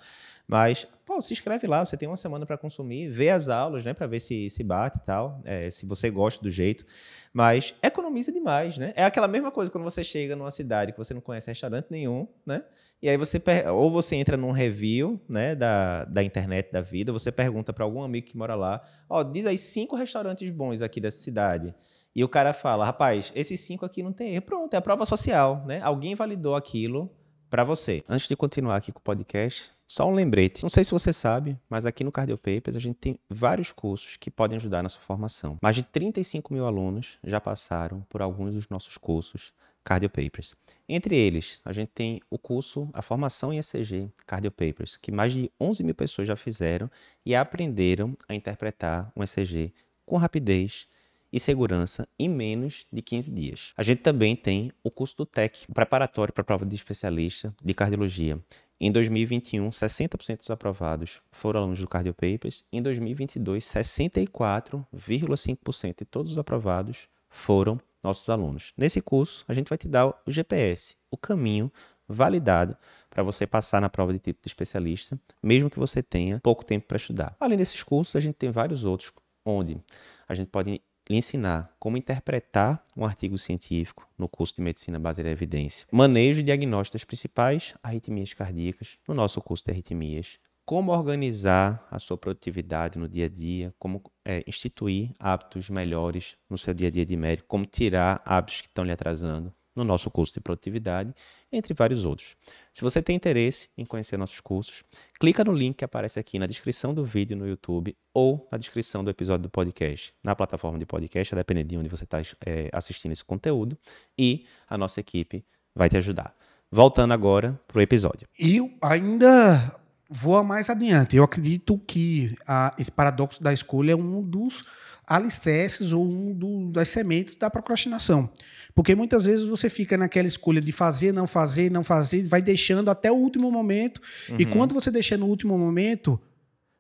Mas, 0.48 0.88
pô, 1.06 1.22
se 1.22 1.34
inscreve 1.34 1.68
lá, 1.68 1.84
você 1.84 1.98
tem 1.98 2.08
uma 2.08 2.16
semana 2.16 2.46
para 2.46 2.58
consumir, 2.58 3.10
vê 3.10 3.30
as 3.30 3.50
aulas, 3.50 3.84
né, 3.84 3.94
para 3.94 4.08
ver 4.08 4.22
se 4.22 4.50
se 4.50 4.64
bate 4.64 4.98
e 4.98 5.02
tal, 5.02 5.42
é, 5.44 5.70
se 5.70 5.86
você 5.86 6.10
gosta 6.10 6.42
do 6.42 6.50
jeito. 6.50 6.86
Mas 7.34 7.76
economiza 7.84 8.32
demais, 8.32 8.78
né? 8.78 8.94
É 8.96 9.04
aquela 9.04 9.28
mesma 9.28 9.52
coisa 9.52 9.70
quando 9.70 9.84
você 9.84 10.04
chega 10.04 10.36
numa 10.36 10.50
cidade 10.50 10.94
que 10.94 10.98
você 10.98 11.14
não 11.14 11.22
conhece 11.22 11.50
restaurante 11.50 11.88
nenhum, 11.90 12.28
né? 12.46 12.64
E 13.02 13.10
aí 13.10 13.18
você 13.18 13.42
ou 13.72 13.92
você 13.92 14.16
entra 14.16 14.38
num 14.38 14.52
review, 14.52 15.22
né, 15.30 15.54
da, 15.54 16.06
da 16.06 16.24
internet 16.24 16.72
da 16.72 16.82
vida, 16.82 17.12
você 17.12 17.32
pergunta 17.32 17.72
para 17.72 17.84
algum 17.84 18.02
amigo 18.02 18.26
que 18.26 18.38
mora 18.38 18.56
lá, 18.56 18.82
ó, 19.08 19.20
oh, 19.20 19.24
diz 19.24 19.46
aí 19.46 19.58
cinco 19.58 19.96
restaurantes 19.96 20.50
bons 20.50 20.82
aqui 20.82 21.00
dessa 21.00 21.18
cidade. 21.18 21.76
E 22.16 22.24
o 22.24 22.30
cara 22.30 22.54
fala, 22.54 22.84
rapaz, 22.84 23.32
esses 23.36 23.60
cinco 23.60 23.86
aqui 23.86 24.02
não 24.02 24.12
tem 24.12 24.34
erro. 24.34 24.42
Pronto, 24.42 24.74
é 24.74 24.78
a 24.78 24.82
prova 24.82 25.06
social, 25.06 25.64
né? 25.68 25.80
Alguém 25.84 26.16
validou 26.16 26.56
aquilo 26.56 27.12
para 27.50 27.64
você. 27.64 28.04
Antes 28.08 28.28
de 28.28 28.36
continuar 28.36 28.78
aqui 28.78 28.92
com 28.92 29.00
o 29.00 29.02
podcast, 29.02 29.72
só 29.86 30.08
um 30.08 30.14
lembrete. 30.14 30.64
Não 30.64 30.70
sei 30.70 30.84
se 30.84 30.92
você 30.92 31.14
sabe, 31.14 31.58
mas 31.70 31.86
aqui 31.86 32.04
no 32.04 32.12
Cardio 32.12 32.38
Papers 32.38 32.76
a 32.76 32.80
gente 32.80 32.98
tem 32.98 33.20
vários 33.30 33.72
cursos 33.72 34.18
que 34.18 34.30
podem 34.30 34.58
ajudar 34.58 34.84
na 34.84 34.90
sua 34.90 35.02
formação. 35.02 35.58
Mais 35.62 35.76
de 35.76 35.84
35 35.84 36.54
mil 36.54 36.66
alunos 36.66 37.18
já 37.24 37.40
passaram 37.40 38.02
por 38.10 38.22
alguns 38.22 38.54
dos 38.54 38.68
nossos 38.70 38.98
cursos 38.98 39.54
Cardio 39.84 40.10
Papers. 40.10 40.54
Entre 40.90 41.16
eles, 41.16 41.62
a 41.64 41.72
gente 41.72 41.90
tem 41.96 42.22
o 42.30 42.38
curso, 42.38 42.90
a 42.92 43.02
formação 43.02 43.54
em 43.54 43.60
ECG 43.60 44.12
Cardio 44.26 44.52
Papers, 44.52 44.98
que 44.98 45.12
mais 45.12 45.32
de 45.32 45.50
11 45.60 45.84
mil 45.84 45.96
pessoas 45.96 46.28
já 46.28 46.36
fizeram 46.36 46.92
e 47.26 47.34
aprenderam 47.34 48.18
a 48.28 48.36
interpretar 48.36 49.10
um 49.16 49.24
ECG 49.24 49.74
com 50.06 50.18
rapidez 50.18 50.88
e 51.32 51.40
segurança 51.40 52.06
em 52.18 52.28
menos 52.30 52.86
de 52.92 53.02
15 53.02 53.32
dias. 53.32 53.74
A 53.76 53.84
gente 53.84 54.02
também 54.02 54.36
tem 54.36 54.72
o 54.84 54.92
curso 54.92 55.18
do 55.18 55.26
TEC, 55.26 55.66
preparatório 55.74 56.34
para 56.34 56.42
a 56.42 56.46
prova 56.46 56.66
de 56.66 56.76
especialista 56.76 57.54
de 57.64 57.74
cardiologia. 57.74 58.40
Em 58.80 58.92
2021, 58.92 59.70
60% 59.70 60.38
dos 60.38 60.52
aprovados 60.52 61.20
foram 61.32 61.62
alunos 61.62 61.80
do 61.80 61.88
Cardio 61.88 62.14
Papers. 62.14 62.64
Em 62.72 62.80
2022, 62.82 63.66
64,5% 63.66 65.98
de 65.98 66.06
todos 66.06 66.34
os 66.34 66.38
aprovados 66.38 67.08
foram 67.28 67.80
nossos 68.04 68.30
alunos. 68.30 68.74
Nesse 68.78 69.02
curso, 69.02 69.44
a 69.48 69.54
gente 69.54 69.70
vai 69.70 69.80
te 69.80 69.88
dar 69.88 70.08
o 70.08 70.16
GPS, 70.30 70.96
o 71.10 71.18
caminho 71.18 71.72
validado 72.08 72.78
para 73.10 73.24
você 73.24 73.48
passar 73.48 73.82
na 73.82 73.90
prova 73.90 74.14
de 74.14 74.20
título 74.20 74.44
de 74.44 74.50
especialista, 74.50 75.20
mesmo 75.42 75.72
que 75.72 75.80
você 75.80 76.04
tenha 76.04 76.40
pouco 76.42 76.64
tempo 76.64 76.86
para 76.88 76.98
estudar. 76.98 77.36
Além 77.40 77.58
desses 77.58 77.82
cursos, 77.84 78.16
a 78.16 78.20
gente 78.20 78.36
tem 78.36 78.52
vários 78.52 78.86
outros 78.86 79.12
onde 79.44 79.82
a 80.28 80.36
gente 80.36 80.50
pode 80.50 80.84
lhe 81.10 81.18
ensinar 81.18 81.74
como 81.80 81.98
interpretar 81.98 82.86
um 82.96 83.06
artigo 83.06 83.38
científico 83.38 84.08
no 84.18 84.28
curso 84.28 84.56
de 84.56 84.62
Medicina 84.62 85.00
Baseada 85.00 85.30
em 85.30 85.34
Evidência, 85.34 85.88
manejo 85.92 86.42
e 86.42 86.44
diagnóstico 86.44 86.96
das 86.96 87.04
principais 87.04 87.74
arritmias 87.82 88.34
cardíacas 88.34 88.98
no 89.08 89.14
nosso 89.14 89.42
curso 89.42 89.66
de 89.66 89.72
arritmias, 89.72 90.38
como 90.66 90.92
organizar 90.92 91.88
a 91.90 91.98
sua 91.98 92.18
produtividade 92.18 93.00
no 93.00 93.08
dia 93.08 93.26
a 93.26 93.30
dia, 93.30 93.74
como 93.80 94.04
é, 94.26 94.44
instituir 94.46 95.14
hábitos 95.18 95.70
melhores 95.70 96.36
no 96.50 96.58
seu 96.58 96.74
dia 96.74 96.90
a 96.90 96.92
dia 96.92 97.06
de 97.06 97.16
médico, 97.16 97.48
como 97.48 97.66
tirar 97.66 98.22
hábitos 98.26 98.62
que 98.62 98.68
estão 98.68 98.84
lhe 98.84 98.92
atrasando 98.92 99.54
no 99.78 99.84
nosso 99.84 100.10
curso 100.10 100.34
de 100.34 100.42
produtividade, 100.42 101.14
entre 101.52 101.74
vários 101.74 102.04
outros. 102.04 102.36
Se 102.74 102.82
você 102.82 103.02
tem 103.02 103.16
interesse 103.16 103.70
em 103.78 103.86
conhecer 103.86 104.18
nossos 104.18 104.42
cursos, 104.42 104.84
clica 105.20 105.44
no 105.44 105.54
link 105.54 105.78
que 105.78 105.86
aparece 105.86 106.20
aqui 106.20 106.40
na 106.40 106.48
descrição 106.48 106.94
do 106.94 107.06
vídeo 107.06 107.38
no 107.38 107.48
YouTube 107.48 107.96
ou 108.14 108.48
na 108.52 108.58
descrição 108.58 109.04
do 109.04 109.10
episódio 109.10 109.44
do 109.44 109.50
podcast, 109.50 110.14
na 110.24 110.36
plataforma 110.36 110.80
de 110.80 110.86
podcast, 110.86 111.34
a 111.36 111.38
depender 111.38 111.64
de 111.64 111.78
onde 111.78 111.90
você 111.90 112.04
está 112.04 112.20
é, 112.46 112.70
assistindo 112.74 113.12
esse 113.12 113.24
conteúdo, 113.24 113.78
e 114.18 114.46
a 114.68 114.78
nossa 114.78 115.00
equipe 115.00 115.46
vai 115.76 115.88
te 115.88 115.98
ajudar. 115.98 116.36
Voltando 116.72 117.14
agora 117.14 117.58
para 117.68 117.78
o 117.78 117.82
episódio. 117.82 118.28
E 118.38 118.60
ainda 118.82 119.80
vou 120.10 120.44
mais 120.44 120.70
adiante. 120.70 121.16
Eu 121.16 121.24
acredito 121.24 121.78
que 121.80 122.36
a, 122.48 122.76
esse 122.80 122.92
paradoxo 122.92 123.42
da 123.42 123.54
escolha 123.54 123.92
é 123.92 123.96
um 123.96 124.22
dos 124.22 124.66
alicerces 125.08 125.94
ou 125.94 126.06
um 126.06 126.34
do, 126.34 126.70
das 126.70 126.90
sementes 126.90 127.38
da 127.38 127.50
procrastinação. 127.50 128.30
Porque 128.76 128.94
muitas 128.94 129.24
vezes 129.24 129.48
você 129.48 129.70
fica 129.70 129.98
naquela 129.98 130.28
escolha 130.28 130.60
de 130.60 130.72
fazer, 130.72 131.14
não 131.14 131.26
fazer, 131.26 131.72
não 131.72 131.84
fazer, 131.84 132.24
vai 132.28 132.42
deixando 132.42 132.92
até 132.92 133.12
o 133.12 133.16
último 133.16 133.50
momento. 133.50 134.02
Uhum. 134.30 134.36
E 134.38 134.46
quando 134.46 134.74
você 134.76 134.92
deixa 134.92 135.18
no 135.18 135.26
último 135.26 135.58
momento, 135.58 136.20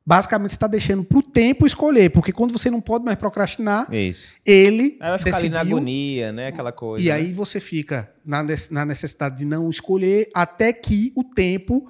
basicamente 0.06 0.52
você 0.52 0.56
está 0.58 0.68
deixando 0.68 1.04
para 1.04 1.18
o 1.18 1.24
tempo 1.24 1.66
escolher. 1.66 2.12
Porque 2.12 2.34
quando 2.34 2.52
você 2.52 2.70
não 2.70 2.82
pode 2.82 3.06
mais 3.06 3.18
procrastinar, 3.18 3.92
Isso. 3.94 4.38
ele. 4.46 4.98
Aí 5.00 5.10
vai 5.10 5.20
ficar 5.20 5.32
decidiu, 5.32 5.40
ali 5.40 5.50
na 5.50 5.60
agonia, 5.62 6.32
né? 6.34 6.48
Aquela 6.48 6.72
coisa. 6.72 7.04
E 7.04 7.08
né? 7.08 7.14
aí 7.14 7.32
você 7.32 7.60
fica 7.60 8.12
na, 8.26 8.46
na 8.70 8.86
necessidade 8.86 9.38
de 9.38 9.46
não 9.46 9.70
escolher 9.70 10.30
até 10.36 10.72
que 10.74 11.14
o 11.16 11.24
tempo 11.24 11.90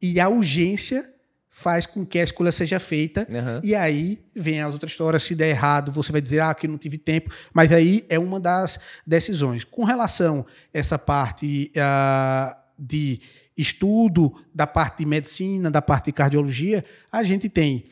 e 0.00 0.18
a 0.18 0.28
urgência 0.28 1.13
faz 1.56 1.86
com 1.86 2.04
que 2.04 2.18
a 2.18 2.24
escolha 2.24 2.50
seja 2.50 2.80
feita. 2.80 3.28
Uhum. 3.30 3.60
E 3.62 3.76
aí 3.76 4.20
vem 4.34 4.60
as 4.60 4.72
outras 4.72 4.90
histórias. 4.90 5.22
Se 5.22 5.36
der 5.36 5.50
errado, 5.50 5.92
você 5.92 6.10
vai 6.10 6.20
dizer, 6.20 6.40
ah, 6.40 6.52
que 6.52 6.66
não 6.66 6.76
tive 6.76 6.98
tempo. 6.98 7.32
Mas 7.52 7.70
aí 7.70 8.04
é 8.08 8.18
uma 8.18 8.40
das 8.40 8.80
decisões. 9.06 9.62
Com 9.62 9.84
relação 9.84 10.44
a 10.74 10.78
essa 10.78 10.98
parte 10.98 11.70
uh, 11.76 12.56
de 12.76 13.20
estudo, 13.56 14.34
da 14.52 14.66
parte 14.66 14.98
de 14.98 15.06
medicina, 15.06 15.70
da 15.70 15.80
parte 15.80 16.06
de 16.06 16.12
cardiologia, 16.12 16.84
a 17.10 17.22
gente 17.22 17.48
tem 17.48 17.84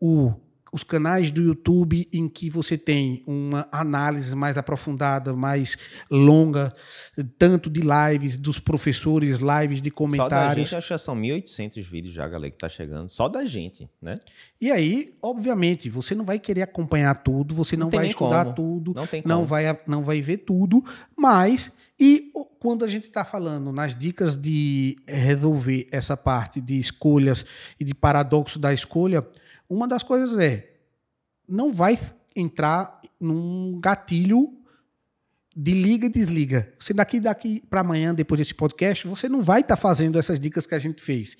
o 0.00 0.32
os 0.72 0.82
canais 0.82 1.30
do 1.30 1.40
YouTube 1.40 2.08
em 2.12 2.28
que 2.28 2.50
você 2.50 2.76
tem 2.76 3.22
uma 3.26 3.68
análise 3.70 4.34
mais 4.34 4.56
aprofundada, 4.56 5.34
mais 5.34 5.76
longa, 6.10 6.74
tanto 7.38 7.70
de 7.70 7.80
lives 7.80 8.36
dos 8.36 8.58
professores, 8.58 9.38
lives 9.38 9.80
de 9.80 9.90
comentários. 9.90 10.34
Só 10.34 10.48
da 10.48 10.54
gente, 10.54 10.76
acho 10.76 10.88
que 10.88 10.98
são 10.98 11.16
1.800 11.16 11.82
vídeos 11.88 12.14
já, 12.14 12.26
galera, 12.26 12.50
que 12.50 12.58
tá 12.58 12.68
chegando. 12.68 13.08
Só 13.08 13.28
da 13.28 13.44
gente, 13.46 13.88
né? 14.02 14.14
E 14.60 14.70
aí, 14.70 15.14
obviamente, 15.22 15.88
você 15.88 16.14
não 16.14 16.24
vai 16.24 16.38
querer 16.38 16.62
acompanhar 16.62 17.14
tudo, 17.22 17.54
você 17.54 17.76
não, 17.76 17.86
não 17.86 17.90
vai 17.90 18.08
estudar 18.08 18.44
como. 18.44 18.56
tudo, 18.56 18.94
não, 18.94 19.06
tem 19.06 19.22
não, 19.24 19.46
vai, 19.46 19.78
não 19.86 20.02
vai 20.02 20.20
ver 20.20 20.38
tudo, 20.38 20.84
mas... 21.16 21.72
E 21.98 22.30
quando 22.58 22.84
a 22.84 22.88
gente 22.88 23.04
está 23.04 23.24
falando 23.24 23.72
nas 23.72 23.96
dicas 23.96 24.36
de 24.36 24.98
resolver 25.08 25.88
essa 25.90 26.14
parte 26.14 26.60
de 26.60 26.78
escolhas 26.78 27.42
e 27.80 27.84
de 27.84 27.94
paradoxo 27.94 28.58
da 28.58 28.70
escolha, 28.70 29.26
uma 29.68 29.86
das 29.88 30.02
coisas 30.02 30.38
é, 30.38 30.68
não 31.48 31.72
vai 31.72 31.98
entrar 32.34 33.00
num 33.20 33.78
gatilho 33.80 34.52
de 35.56 35.72
liga 35.72 36.06
e 36.06 36.10
desliga. 36.10 36.70
Você 36.78 36.92
daqui 36.92 37.18
daqui 37.18 37.62
para 37.70 37.80
amanhã, 37.80 38.14
depois 38.14 38.38
desse 38.38 38.54
podcast, 38.54 39.06
você 39.06 39.28
não 39.28 39.42
vai 39.42 39.62
estar 39.62 39.76
tá 39.76 39.80
fazendo 39.80 40.18
essas 40.18 40.38
dicas 40.38 40.66
que 40.66 40.74
a 40.74 40.78
gente 40.78 41.00
fez. 41.00 41.36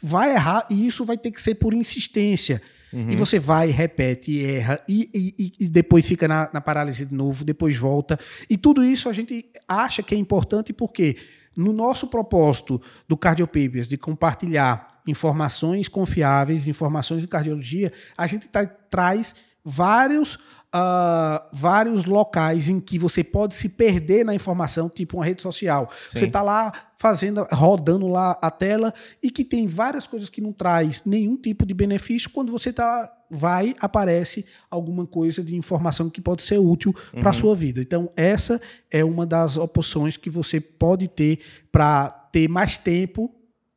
Vai 0.00 0.32
errar 0.34 0.66
e 0.70 0.86
isso 0.86 1.04
vai 1.04 1.18
ter 1.18 1.32
que 1.32 1.42
ser 1.42 1.56
por 1.56 1.74
insistência. 1.74 2.62
Uhum. 2.92 3.10
E 3.10 3.16
você 3.16 3.40
vai, 3.40 3.70
repete 3.70 4.44
erra, 4.44 4.80
e, 4.88 5.10
e, 5.12 5.52
e 5.64 5.68
depois 5.68 6.06
fica 6.06 6.28
na, 6.28 6.48
na, 6.52 6.60
parálise 6.60 7.04
de 7.04 7.12
novo, 7.12 7.44
depois 7.44 7.76
volta. 7.76 8.18
E 8.48 8.56
tudo 8.56 8.84
isso 8.84 9.08
a 9.08 9.12
gente 9.12 9.44
acha 9.66 10.02
que 10.02 10.14
é 10.14 10.18
importante 10.18 10.72
porque 10.72 11.16
no 11.56 11.72
nosso 11.72 12.08
propósito 12.08 12.80
do 13.08 13.16
Cardiopapers 13.16 13.88
de 13.88 13.96
compartilhar 13.96 15.00
informações 15.06 15.88
confiáveis, 15.88 16.68
informações 16.68 17.20
de 17.20 17.28
cardiologia, 17.28 17.92
a 18.16 18.26
gente 18.26 18.48
tá, 18.48 18.66
traz 18.66 19.34
vários, 19.64 20.34
uh, 20.34 21.40
vários 21.52 22.04
locais 22.04 22.68
em 22.68 22.78
que 22.78 22.98
você 22.98 23.24
pode 23.24 23.54
se 23.54 23.70
perder 23.70 24.24
na 24.24 24.34
informação, 24.34 24.88
tipo 24.88 25.16
uma 25.16 25.24
rede 25.24 25.40
social. 25.42 25.90
Sim. 26.08 26.18
Você 26.18 26.24
está 26.26 26.42
lá 26.42 26.72
fazendo, 26.98 27.46
rodando 27.52 28.08
lá 28.08 28.38
a 28.42 28.50
tela 28.50 28.92
e 29.22 29.30
que 29.30 29.44
tem 29.44 29.66
várias 29.66 30.06
coisas 30.06 30.28
que 30.28 30.40
não 30.40 30.52
traz 30.52 31.04
nenhum 31.04 31.36
tipo 31.36 31.64
de 31.64 31.72
benefício. 31.72 32.30
Quando 32.30 32.52
você 32.52 32.72
tá, 32.72 33.12
vai, 33.30 33.74
aparece 33.80 34.46
alguma 34.70 35.06
coisa 35.06 35.42
de 35.42 35.56
informação 35.56 36.08
que 36.10 36.20
pode 36.20 36.42
ser 36.42 36.58
útil 36.58 36.94
uhum. 37.12 37.20
para 37.20 37.30
a 37.30 37.32
sua 37.32 37.54
vida. 37.54 37.80
Então, 37.80 38.10
essa 38.16 38.60
é 38.90 39.04
uma 39.04 39.26
das 39.26 39.56
opções 39.56 40.16
que 40.16 40.30
você 40.30 40.60
pode 40.60 41.08
ter 41.08 41.40
para 41.70 42.08
ter 42.10 42.48
mais 42.48 42.78
tempo 42.78 43.34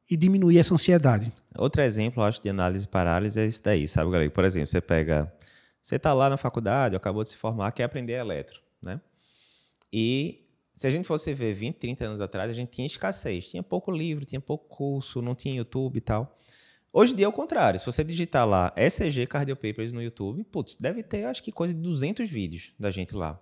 e 0.09 0.17
diminuir 0.17 0.57
essa 0.57 0.73
ansiedade. 0.73 1.31
Outro 1.57 1.81
exemplo, 1.81 2.23
eu 2.23 2.25
acho, 2.25 2.41
de 2.41 2.49
análise 2.49 2.85
e 2.85 2.87
parálise 2.87 3.39
é 3.39 3.45
isso 3.45 3.63
daí, 3.63 3.87
sabe, 3.87 4.11
galera? 4.11 4.31
Por 4.31 4.43
exemplo, 4.43 4.67
você 4.67 4.81
pega. 4.81 5.31
Você 5.81 5.95
está 5.95 6.13
lá 6.13 6.29
na 6.29 6.37
faculdade, 6.37 6.95
acabou 6.95 7.23
de 7.23 7.29
se 7.29 7.37
formar, 7.37 7.71
quer 7.71 7.83
aprender 7.83 8.13
eletro, 8.13 8.59
né? 8.81 8.99
E 9.93 10.45
se 10.79 10.87
a 10.87 10.89
gente 10.89 11.07
fosse 11.07 11.33
ver 11.33 11.53
20, 11.53 11.75
30 11.75 12.05
anos 12.05 12.21
atrás, 12.21 12.49
a 12.49 12.53
gente 12.53 12.69
tinha 12.69 12.87
escassez. 12.87 13.49
Tinha 13.49 13.61
pouco 13.61 13.91
livro, 13.91 14.23
tinha 14.23 14.39
pouco 14.39 14.67
curso, 14.67 15.21
não 15.21 15.35
tinha 15.35 15.55
YouTube 15.55 15.97
e 15.97 16.01
tal. 16.01 16.37
Hoje 16.91 17.13
em 17.13 17.15
dia 17.15 17.25
é 17.25 17.29
o 17.29 17.31
contrário. 17.31 17.79
Se 17.79 17.85
você 17.85 18.03
digitar 18.03 18.47
lá 18.47 18.73
ECG 18.75 19.27
Cardio 19.27 19.55
Papers 19.55 19.93
no 19.93 20.01
YouTube, 20.01 20.43
putz, 20.45 20.75
deve 20.75 21.03
ter 21.03 21.25
acho 21.25 21.43
que 21.43 21.51
coisa 21.51 21.73
de 21.73 21.79
200 21.79 22.29
vídeos 22.29 22.71
da 22.79 22.89
gente 22.89 23.15
lá. 23.15 23.39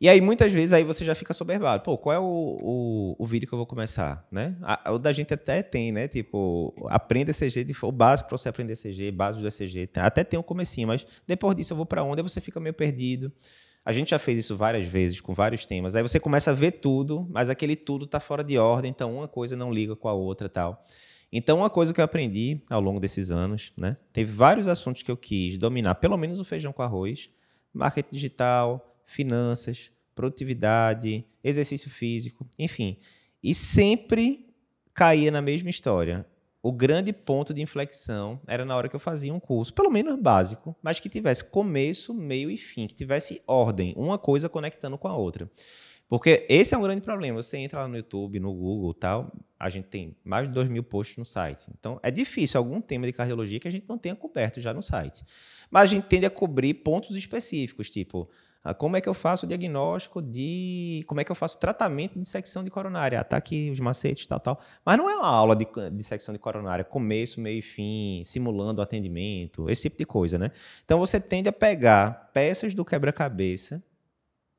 E 0.00 0.08
aí, 0.08 0.18
muitas 0.18 0.50
vezes, 0.50 0.72
aí 0.72 0.82
você 0.82 1.04
já 1.04 1.14
fica 1.14 1.34
soberbado. 1.34 1.82
Pô, 1.82 1.98
qual 1.98 2.14
é 2.14 2.18
o, 2.18 2.24
o, 2.24 3.16
o 3.18 3.26
vídeo 3.26 3.46
que 3.46 3.52
eu 3.52 3.58
vou 3.58 3.66
começar, 3.66 4.26
né? 4.32 4.56
A, 4.62 4.92
o 4.92 4.98
da 4.98 5.12
gente 5.12 5.34
até 5.34 5.62
tem, 5.62 5.92
né? 5.92 6.08
Tipo, 6.08 6.74
aprenda 6.88 7.30
ECG, 7.30 7.64
de, 7.64 7.76
o 7.82 7.92
básico 7.92 8.30
para 8.30 8.38
você 8.38 8.48
aprender 8.48 8.72
ECG, 8.72 9.10
básico 9.10 9.42
do 9.42 9.48
ECG. 9.48 9.90
Até 9.96 10.24
tem 10.24 10.40
um 10.40 10.42
comecinho, 10.42 10.88
mas 10.88 11.06
depois 11.26 11.54
disso 11.54 11.74
eu 11.74 11.76
vou 11.76 11.84
para 11.84 12.02
onde? 12.02 12.22
Aí 12.22 12.26
você 12.26 12.40
fica 12.40 12.58
meio 12.58 12.72
perdido. 12.72 13.30
A 13.84 13.92
gente 13.92 14.10
já 14.10 14.18
fez 14.18 14.38
isso 14.38 14.56
várias 14.56 14.86
vezes 14.86 15.20
com 15.20 15.34
vários 15.34 15.66
temas. 15.66 15.94
Aí 15.94 16.02
você 16.02 16.18
começa 16.18 16.50
a 16.50 16.54
ver 16.54 16.72
tudo, 16.72 17.28
mas 17.30 17.50
aquele 17.50 17.76
tudo 17.76 18.06
está 18.06 18.18
fora 18.18 18.42
de 18.42 18.56
ordem, 18.56 18.90
então 18.90 19.16
uma 19.16 19.28
coisa 19.28 19.54
não 19.54 19.70
liga 19.70 19.94
com 19.94 20.08
a 20.08 20.14
outra 20.14 20.48
tal. 20.48 20.82
Então, 21.32 21.58
uma 21.58 21.70
coisa 21.70 21.94
que 21.94 22.00
eu 22.00 22.04
aprendi 22.04 22.60
ao 22.68 22.80
longo 22.80 22.98
desses 22.98 23.30
anos, 23.30 23.72
né? 23.76 23.96
Teve 24.12 24.32
vários 24.32 24.66
assuntos 24.66 25.02
que 25.02 25.10
eu 25.10 25.16
quis 25.16 25.56
dominar, 25.56 25.94
pelo 25.96 26.16
menos 26.16 26.38
o 26.38 26.44
feijão 26.44 26.72
com 26.72 26.82
arroz, 26.82 27.30
marketing 27.72 28.14
digital, 28.16 28.96
finanças, 29.06 29.90
produtividade, 30.14 31.24
exercício 31.42 31.88
físico, 31.88 32.46
enfim. 32.58 32.98
E 33.42 33.54
sempre 33.54 34.50
caía 34.92 35.30
na 35.30 35.40
mesma 35.40 35.70
história. 35.70 36.26
O 36.62 36.72
grande 36.72 37.10
ponto 37.12 37.54
de 37.54 37.62
inflexão 37.62 38.38
era 38.46 38.66
na 38.66 38.76
hora 38.76 38.88
que 38.88 38.94
eu 38.94 39.00
fazia 39.00 39.32
um 39.32 39.40
curso, 39.40 39.72
pelo 39.72 39.88
menos 39.88 40.20
básico, 40.20 40.76
mas 40.82 41.00
que 41.00 41.08
tivesse 41.08 41.44
começo, 41.44 42.12
meio 42.12 42.50
e 42.50 42.56
fim, 42.58 42.86
que 42.86 42.94
tivesse 42.94 43.40
ordem, 43.46 43.94
uma 43.96 44.18
coisa 44.18 44.46
conectando 44.46 44.98
com 44.98 45.08
a 45.08 45.16
outra. 45.16 45.50
Porque 46.10 46.44
esse 46.48 46.74
é 46.74 46.76
um 46.76 46.82
grande 46.82 47.02
problema. 47.02 47.40
Você 47.40 47.56
entra 47.56 47.82
lá 47.82 47.88
no 47.88 47.96
YouTube, 47.96 48.40
no 48.40 48.52
Google 48.52 48.92
tal, 48.92 49.32
a 49.56 49.70
gente 49.70 49.86
tem 49.86 50.16
mais 50.24 50.48
de 50.48 50.52
2 50.52 50.68
mil 50.68 50.82
posts 50.82 51.16
no 51.16 51.24
site. 51.24 51.70
Então, 51.78 52.00
é 52.02 52.10
difícil 52.10 52.58
algum 52.58 52.80
tema 52.80 53.06
de 53.06 53.12
cardiologia 53.12 53.60
que 53.60 53.68
a 53.68 53.70
gente 53.70 53.88
não 53.88 53.96
tenha 53.96 54.16
coberto 54.16 54.60
já 54.60 54.74
no 54.74 54.82
site. 54.82 55.22
Mas 55.70 55.84
a 55.84 55.86
gente 55.86 56.08
tende 56.08 56.26
a 56.26 56.30
cobrir 56.30 56.74
pontos 56.74 57.14
específicos, 57.14 57.88
tipo 57.88 58.28
ah, 58.62 58.74
como 58.74 58.94
é 58.94 59.00
que 59.00 59.08
eu 59.08 59.14
faço 59.14 59.46
o 59.46 59.48
diagnóstico 59.48 60.20
de. 60.20 61.02
Como 61.06 61.18
é 61.18 61.24
que 61.24 61.32
eu 61.32 61.36
faço 61.36 61.58
tratamento 61.58 62.18
de 62.18 62.26
secção 62.26 62.62
de 62.62 62.70
coronária? 62.70 63.18
Ah, 63.18 63.24
tá 63.24 63.38
aqui 63.38 63.70
os 63.70 63.80
macetes, 63.80 64.26
tal, 64.26 64.38
tal. 64.38 64.60
Mas 64.84 64.98
não 64.98 65.08
é 65.08 65.16
uma 65.16 65.28
aula 65.28 65.56
de, 65.56 65.66
de 65.92 66.04
secção 66.04 66.34
de 66.34 66.38
coronária, 66.38 66.84
começo, 66.84 67.40
meio 67.40 67.60
e 67.60 67.62
fim, 67.62 68.22
simulando 68.22 68.80
o 68.80 68.82
atendimento, 68.82 69.70
esse 69.70 69.84
tipo 69.84 69.96
de 69.96 70.04
coisa, 70.04 70.38
né? 70.38 70.50
Então 70.84 70.98
você 70.98 71.18
tende 71.18 71.48
a 71.48 71.52
pegar 71.52 72.30
peças 72.34 72.74
do 72.74 72.84
quebra-cabeça, 72.84 73.82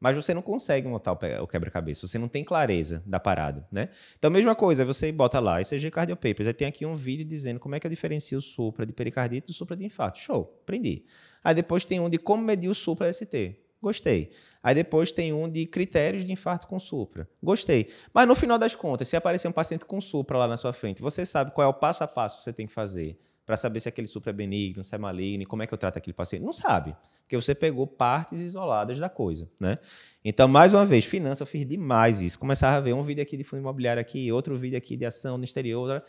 mas 0.02 0.16
você 0.16 0.34
não 0.34 0.42
consegue 0.42 0.88
montar 0.88 1.12
o 1.14 1.48
quebra-cabeça, 1.48 2.08
você 2.08 2.18
não 2.18 2.28
tem 2.28 2.44
clareza 2.44 3.04
da 3.06 3.20
parada, 3.20 3.68
né? 3.72 3.90
Então, 4.18 4.32
mesma 4.32 4.56
coisa, 4.56 4.84
você 4.84 5.12
bota 5.12 5.40
lá, 5.40 5.62
ECG 5.62 5.92
Cardiopapers, 5.92 6.48
aí 6.48 6.54
tem 6.54 6.68
aqui 6.68 6.88
um 6.88 6.96
vídeo 6.96 7.24
dizendo 7.24 7.60
como 7.60 7.76
é 7.76 7.80
que 7.80 7.86
eu 7.86 7.92
diferencio 7.92 8.40
o 8.40 8.42
supra 8.42 8.84
de 8.84 8.92
pericardite 8.92 9.48
do 9.48 9.54
supra 9.54 9.78
de 9.78 9.86
infarto. 9.86 10.20
Show, 10.20 10.60
aprendi. 10.64 11.06
Aí 11.44 11.54
depois 11.54 11.86
tem 11.86 12.00
um 12.00 12.10
de 12.10 12.18
como 12.18 12.44
medir 12.44 12.68
o 12.68 12.74
supra 12.74 13.14
ST. 13.14 13.60
Gostei. 13.80 14.32
Aí 14.64 14.76
depois 14.76 15.12
tem 15.12 15.34
um 15.34 15.48
de 15.48 15.66
critérios 15.66 16.26
de 16.26 16.32
infarto 16.32 16.68
com 16.68 16.80
supra. 16.80 17.30
Gostei. 17.42 17.90
Mas 18.14 18.28
no 18.28 18.36
final 18.36 18.58
das 18.58 18.76
contas, 18.76 19.08
se 19.08 19.16
aparecer 19.16 19.48
um 19.48 19.52
paciente 19.52 19.86
com 19.86 20.02
supra 20.02 20.38
lá 20.38 20.48
na 20.48 20.58
sua 20.58 20.74
frente, 20.74 21.02
você 21.02 21.26
sabe 21.26 21.52
qual 21.52 21.66
é 21.66 21.70
o 21.70 21.74
passo 21.74 22.04
a 22.04 22.08
passo 22.08 22.38
que 22.38 22.44
você 22.44 22.54
tem 22.54 22.68
que 22.68 22.74
fazer 22.74 23.20
para 23.46 23.56
saber 23.56 23.80
se 23.80 23.90
aquele 23.90 24.08
supra 24.08 24.30
é 24.30 24.34
benigno, 24.34 24.84
se 24.84 24.94
é 24.94 24.98
maligno, 24.98 25.46
como 25.46 25.64
é 25.64 25.68
que 25.68 25.74
eu 25.74 25.78
trato 25.78 25.98
aquele 25.98 26.14
paciente? 26.14 26.44
Não 26.44 26.54
sabe, 26.54 26.96
porque 27.22 27.36
você 27.36 27.56
pegou 27.56 27.88
partes 27.88 28.40
isoladas 28.40 29.00
da 29.00 29.10
coisa, 29.10 29.50
né? 29.60 29.78
Então, 30.24 30.48
mais 30.48 30.74
uma 30.74 30.86
vez, 30.86 31.06
finança, 31.06 31.44
eu 31.44 31.48
fiz 31.48 31.66
demais 31.66 32.22
isso. 32.22 32.38
Começava 32.38 32.78
a 32.78 32.80
ver 32.80 32.94
um 32.94 33.04
vídeo 33.04 33.24
aqui 33.24 33.36
de 33.36 33.44
fundo 33.44 33.60
imobiliário 33.60 34.00
aqui, 34.00 34.32
outro 34.32 34.56
vídeo 34.56 34.78
aqui 34.78 34.96
de 34.96 35.06
ação 35.06 35.38
no 35.38 35.44
exterior, 35.44 36.04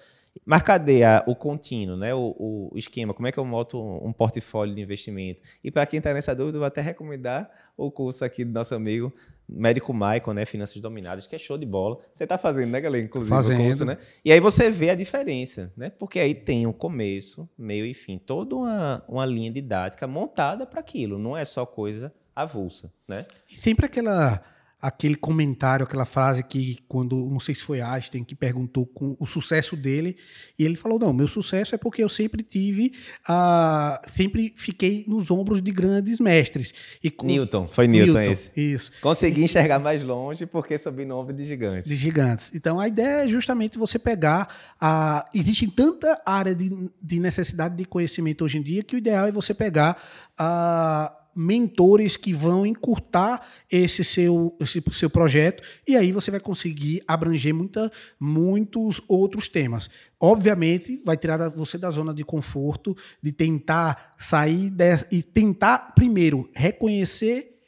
mas 0.45 0.63
cadê 0.63 1.05
a, 1.05 1.23
o 1.27 1.37
contínuo, 1.37 1.97
né? 1.97 2.15
O, 2.15 2.71
o, 2.73 2.79
esquema? 2.79 3.13
Como 3.13 3.27
é 3.27 3.33
que 3.33 3.39
eu 3.39 3.45
monto 3.45 3.81
um, 3.81 4.09
um 4.09 4.13
portfólio 4.13 4.75
de 4.75 4.81
investimento? 4.81 5.41
E 5.63 5.71
para 5.71 5.87
quem 5.87 5.99
está 5.99 6.13
nessa 6.13 6.35
dúvida, 6.35 6.57
eu 6.57 6.61
vou 6.61 6.67
até 6.67 6.81
recomendar 6.81 7.51
o 7.77 7.91
curso 7.91 8.25
aqui 8.25 8.45
do 8.45 8.53
nosso 8.53 8.75
amigo 8.75 9.13
médico 9.55 9.93
Michael, 9.93 10.35
né? 10.35 10.47
Finanças 10.47 10.81
Dominadas, 10.81 11.27
que 11.27 11.35
é 11.35 11.39
show 11.39 11.59
de 11.59 11.67
bola. 11.67 11.99
Você 12.13 12.25
está 12.25 12.39
fazendo, 12.39 12.71
né, 12.71 12.81
galera? 12.81 13.05
Inclusive, 13.05 13.35
fazendo. 13.35 13.63
curso, 13.63 13.85
né? 13.85 13.99
E 14.25 14.33
aí 14.33 14.41
você 14.41 14.71
vê 14.71 14.91
a 14.91 14.95
diferença, 14.95 15.73
né? 15.77 15.91
Porque 15.91 16.19
aí 16.19 16.35
tem 16.35 16.67
um 16.67 16.73
começo, 16.73 17.49
meio 17.57 17.87
e 17.87 17.95
fim, 17.95 18.19
toda 18.19 18.57
uma, 18.57 19.05
uma 19.09 19.27
linha 19.27 19.51
didática 19.51 20.07
montada 20.07 20.67
para 20.67 20.81
aquilo. 20.81 21.19
Não 21.19 21.37
é 21.37 21.45
só 21.45 21.67
coisa 21.67 22.13
avulsa, 22.35 22.93
né? 23.07 23.27
E 23.51 23.57
sempre 23.57 23.87
aquela 23.87 24.43
aquele 24.83 25.15
comentário, 25.15 25.85
aquela 25.85 26.05
frase 26.05 26.43
que 26.43 26.79
quando, 26.89 27.17
não 27.31 27.39
sei 27.39 27.55
se 27.55 27.63
foi 27.63 27.81
Einstein 27.81 28.25
que 28.25 28.35
perguntou 28.35 28.85
com 28.85 29.17
o 29.21 29.25
sucesso 29.25 29.77
dele, 29.77 30.17
e 30.59 30.65
ele 30.65 30.75
falou: 30.75 30.99
"Não, 30.99 31.13
meu 31.13 31.29
sucesso 31.29 31.75
é 31.77 31.79
porque 31.79 32.03
eu 32.03 32.09
sempre 32.09 32.43
tive 32.43 32.93
uh, 33.29 34.11
sempre 34.11 34.53
fiquei 34.57 35.05
nos 35.07 35.31
ombros 35.31 35.63
de 35.63 35.71
grandes 35.71 36.19
mestres". 36.19 36.75
E 37.03 37.11
com, 37.11 37.29
Newton, 37.29 37.69
foi 37.69 37.87
Newton, 37.87 38.19
Newton 38.19 38.33
esse. 38.33 38.51
Isso. 38.57 38.93
Consegui 39.01 39.45
enxergar 39.45 39.79
mais 39.79 40.03
longe 40.03 40.45
porque 40.47 40.77
subi 40.77 41.05
no 41.05 41.17
ombro 41.17 41.33
de 41.33 41.47
gigantes. 41.47 41.89
De 41.89 41.97
gigantes. 41.97 42.51
Então 42.53 42.81
a 42.81 42.89
ideia 42.89 43.25
é 43.25 43.29
justamente 43.29 43.79
você 43.79 43.99
pegar 44.01 44.49
a 44.81 45.25
uh, 45.25 45.39
existe 45.39 45.71
tanta 45.71 46.21
área 46.27 46.55
de, 46.55 46.91
de 47.01 47.21
necessidade 47.21 47.77
de 47.77 47.85
conhecimento 47.85 48.45
hoje 48.45 48.59
em 48.59 48.63
dia 48.63 48.83
que 48.83 48.97
o 48.97 48.99
ideal 48.99 49.27
é 49.27 49.33
você 49.33 49.55
pegar 49.55 49.97
a 50.37 51.15
uh, 51.19 51.22
mentores 51.35 52.17
que 52.17 52.33
vão 52.33 52.67
encurtar 52.67 53.47
esse 53.71 54.05
seu, 54.05 54.57
esse 54.61 54.83
seu 54.93 55.09
projeto 55.09 55.63
e 55.87 55.97
aí 55.97 56.13
você 56.13 56.31
vai 56.31 56.41
conseguir 56.41 57.03
abranger 57.07 57.55
muita, 57.55 57.91
muitos 58.19 59.01
outros 59.09 59.49
temas. 59.49 59.89
Obviamente, 60.21 61.01
vai 61.05 61.17
tirar 61.17 61.49
você 61.51 61.79
da 61.79 61.91
zona 61.91 62.15
de 62.15 62.25
conforto, 62.25 62.97
de 63.23 63.33
tentar 63.33 64.15
sair 64.19 64.71
dessa, 64.71 65.07
e 65.11 65.23
tentar, 65.23 65.95
primeiro, 65.95 66.49
reconhecer 66.55 67.59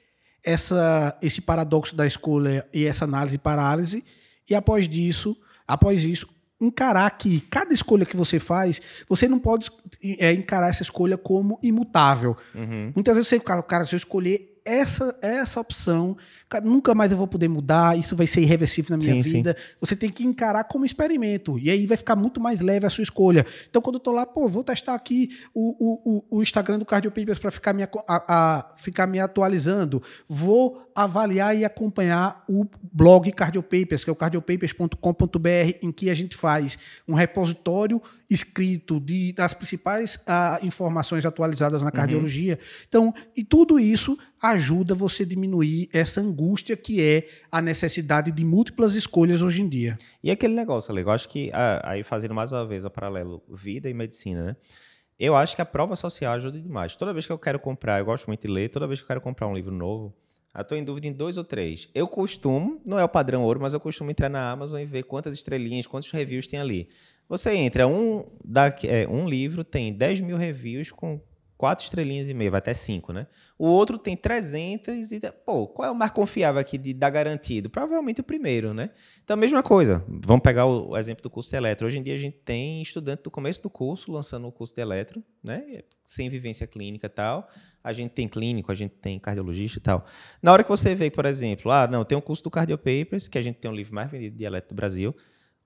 essa, 0.42 1.18
esse 1.22 1.40
paradoxo 1.40 1.96
da 1.96 2.06
escolha 2.06 2.68
e 2.72 2.84
essa 2.84 3.04
análise 3.04 3.38
parálise, 3.38 4.04
e 4.48 4.54
após 4.54 4.86
disso, 4.86 5.36
após 5.66 6.04
isso, 6.04 6.28
encarar 6.64 7.10
que 7.10 7.40
cada 7.42 7.72
escolha 7.72 8.06
que 8.06 8.16
você 8.16 8.38
faz, 8.38 8.80
você 9.08 9.28
não 9.28 9.38
pode 9.38 9.70
é, 10.18 10.32
encarar 10.32 10.68
essa 10.68 10.82
escolha 10.82 11.16
como 11.16 11.58
imutável. 11.62 12.36
Uhum. 12.54 12.92
Muitas 12.94 13.16
vezes 13.16 13.28
você 13.28 13.40
fala, 13.40 13.62
cara, 13.62 13.84
se 13.84 13.94
eu 13.94 13.96
escolher 13.96 14.53
essa, 14.64 15.16
essa 15.20 15.60
opção, 15.60 16.16
nunca 16.62 16.94
mais 16.94 17.12
eu 17.12 17.18
vou 17.18 17.26
poder 17.26 17.48
mudar, 17.48 17.98
isso 17.98 18.16
vai 18.16 18.26
ser 18.26 18.40
irreversível 18.40 18.96
na 18.96 19.02
minha 19.02 19.22
sim, 19.22 19.32
vida. 19.32 19.56
Sim. 19.58 19.74
Você 19.80 19.96
tem 19.96 20.10
que 20.10 20.24
encarar 20.24 20.64
como 20.64 20.86
experimento. 20.86 21.58
E 21.58 21.70
aí 21.70 21.86
vai 21.86 21.96
ficar 21.96 22.16
muito 22.16 22.40
mais 22.40 22.60
leve 22.60 22.86
a 22.86 22.90
sua 22.90 23.02
escolha. 23.02 23.44
Então, 23.68 23.82
quando 23.82 23.96
eu 23.96 24.00
tô 24.00 24.12
lá, 24.12 24.24
pô, 24.24 24.48
vou 24.48 24.64
testar 24.64 24.94
aqui 24.94 25.30
o, 25.52 26.24
o, 26.30 26.38
o 26.38 26.42
Instagram 26.42 26.78
do 26.78 26.84
Cardio 26.84 27.10
Papers 27.10 27.38
para 27.38 27.50
ficar, 27.50 27.72
me, 27.72 27.82
a, 27.82 27.88
a, 28.08 28.74
ficar 28.76 29.06
me 29.06 29.20
atualizando. 29.20 30.02
Vou 30.28 30.84
avaliar 30.94 31.56
e 31.56 31.64
acompanhar 31.64 32.44
o 32.48 32.66
blog 32.92 33.30
Cardio 33.32 33.62
Papers, 33.62 34.04
que 34.04 34.10
é 34.10 34.12
o 34.12 34.16
cardiopapers.com.br, 34.16 35.78
em 35.82 35.90
que 35.90 36.08
a 36.08 36.14
gente 36.14 36.36
faz 36.36 36.78
um 37.08 37.14
repositório 37.14 38.00
escrito 38.30 39.00
de, 39.00 39.32
das 39.32 39.52
principais 39.52 40.16
uh, 40.16 40.64
informações 40.64 41.26
atualizadas 41.26 41.82
na 41.82 41.88
uhum. 41.88 41.92
cardiologia. 41.92 42.54
Uhum. 42.54 42.84
Então, 42.88 43.14
e 43.36 43.44
tudo 43.44 43.78
isso 43.78 44.16
ajuda 44.54 44.94
você 44.94 45.22
a 45.22 45.26
diminuir 45.26 45.88
essa 45.92 46.20
angústia 46.20 46.76
que 46.76 47.02
é 47.02 47.28
a 47.50 47.60
necessidade 47.60 48.32
de 48.32 48.44
múltiplas 48.44 48.94
escolhas 48.94 49.42
hoje 49.42 49.62
em 49.62 49.68
dia. 49.68 49.96
E 50.22 50.30
aquele 50.30 50.54
negócio, 50.54 50.90
Ale, 50.90 51.02
eu 51.02 51.10
acho 51.10 51.28
que, 51.28 51.50
aí 51.82 52.02
fazendo 52.02 52.34
mais 52.34 52.52
uma 52.52 52.66
vez 52.66 52.84
o 52.84 52.90
paralelo 52.90 53.42
vida 53.48 53.88
e 53.88 53.94
medicina, 53.94 54.44
né? 54.44 54.56
Eu 55.18 55.36
acho 55.36 55.54
que 55.54 55.62
a 55.62 55.64
prova 55.64 55.94
social 55.94 56.34
ajuda 56.34 56.60
demais. 56.60 56.96
Toda 56.96 57.12
vez 57.12 57.24
que 57.24 57.32
eu 57.32 57.38
quero 57.38 57.60
comprar, 57.60 58.00
eu 58.00 58.04
gosto 58.04 58.26
muito 58.26 58.40
de 58.40 58.48
ler, 58.48 58.68
toda 58.68 58.86
vez 58.86 59.00
que 59.00 59.04
eu 59.04 59.08
quero 59.08 59.20
comprar 59.20 59.46
um 59.46 59.54
livro 59.54 59.72
novo, 59.72 60.12
eu 60.54 60.62
estou 60.62 60.76
em 60.76 60.82
dúvida 60.84 61.06
em 61.06 61.12
dois 61.12 61.36
ou 61.36 61.44
três. 61.44 61.88
Eu 61.94 62.06
costumo, 62.08 62.80
não 62.86 62.98
é 62.98 63.04
o 63.04 63.08
padrão 63.08 63.42
ouro, 63.42 63.60
mas 63.60 63.72
eu 63.72 63.80
costumo 63.80 64.10
entrar 64.10 64.28
na 64.28 64.50
Amazon 64.50 64.80
e 64.80 64.84
ver 64.84 65.04
quantas 65.04 65.34
estrelinhas, 65.34 65.86
quantos 65.86 66.10
reviews 66.10 66.48
tem 66.48 66.60
ali. 66.60 66.88
Você 67.28 67.54
entra, 67.54 67.86
um, 67.86 68.24
da, 68.44 68.66
é, 68.84 69.06
um 69.08 69.28
livro 69.28 69.64
tem 69.64 69.92
10 69.92 70.20
mil 70.20 70.36
reviews 70.36 70.90
com 70.90 71.20
quatro 71.64 71.82
estrelinhas 71.82 72.28
e 72.28 72.34
meia, 72.34 72.50
vai 72.50 72.58
até 72.58 72.74
cinco, 72.74 73.10
né? 73.10 73.26
O 73.58 73.66
outro 73.66 73.96
tem 73.96 74.14
300 74.14 75.12
e, 75.12 75.20
pô, 75.46 75.66
qual 75.66 75.88
é 75.88 75.90
o 75.90 75.94
mais 75.94 76.10
confiável 76.10 76.60
aqui 76.60 76.76
de 76.76 76.92
dar 76.92 77.08
garantido? 77.08 77.70
Provavelmente 77.70 78.20
o 78.20 78.22
primeiro, 78.22 78.74
né? 78.74 78.90
Então, 79.22 79.34
mesma 79.34 79.62
coisa. 79.62 80.04
Vamos 80.06 80.42
pegar 80.42 80.66
o, 80.66 80.90
o, 80.90 80.96
exemplo 80.98 81.22
do 81.22 81.30
curso 81.30 81.48
de 81.48 81.56
eletro. 81.56 81.86
Hoje 81.86 81.96
em 81.96 82.02
dia 82.02 82.12
a 82.12 82.18
gente 82.18 82.36
tem 82.44 82.82
estudante 82.82 83.22
do 83.22 83.30
começo 83.30 83.62
do 83.62 83.70
curso 83.70 84.12
lançando 84.12 84.46
o 84.46 84.52
curso 84.52 84.74
de 84.74 84.82
eletro, 84.82 85.24
né? 85.42 85.80
Sem 86.04 86.28
vivência 86.28 86.66
clínica 86.66 87.06
e 87.06 87.08
tal. 87.08 87.48
A 87.82 87.94
gente 87.94 88.10
tem 88.10 88.28
clínico, 88.28 88.70
a 88.70 88.74
gente 88.74 88.96
tem 88.96 89.18
cardiologista 89.18 89.78
e 89.78 89.80
tal. 89.80 90.04
Na 90.42 90.52
hora 90.52 90.62
que 90.62 90.68
você 90.68 90.94
vê, 90.94 91.10
por 91.10 91.24
exemplo, 91.24 91.70
ah, 91.70 91.86
não, 91.86 92.04
tem 92.04 92.18
um 92.18 92.20
curso 92.20 92.42
do 92.42 92.50
Cardio 92.50 92.76
Papers, 92.76 93.26
que 93.26 93.38
a 93.38 93.42
gente 93.42 93.56
tem 93.56 93.70
um 93.70 93.74
livro 93.74 93.94
mais 93.94 94.10
vendido 94.10 94.36
de 94.36 94.44
eletro 94.44 94.68
do 94.68 94.74
Brasil. 94.74 95.16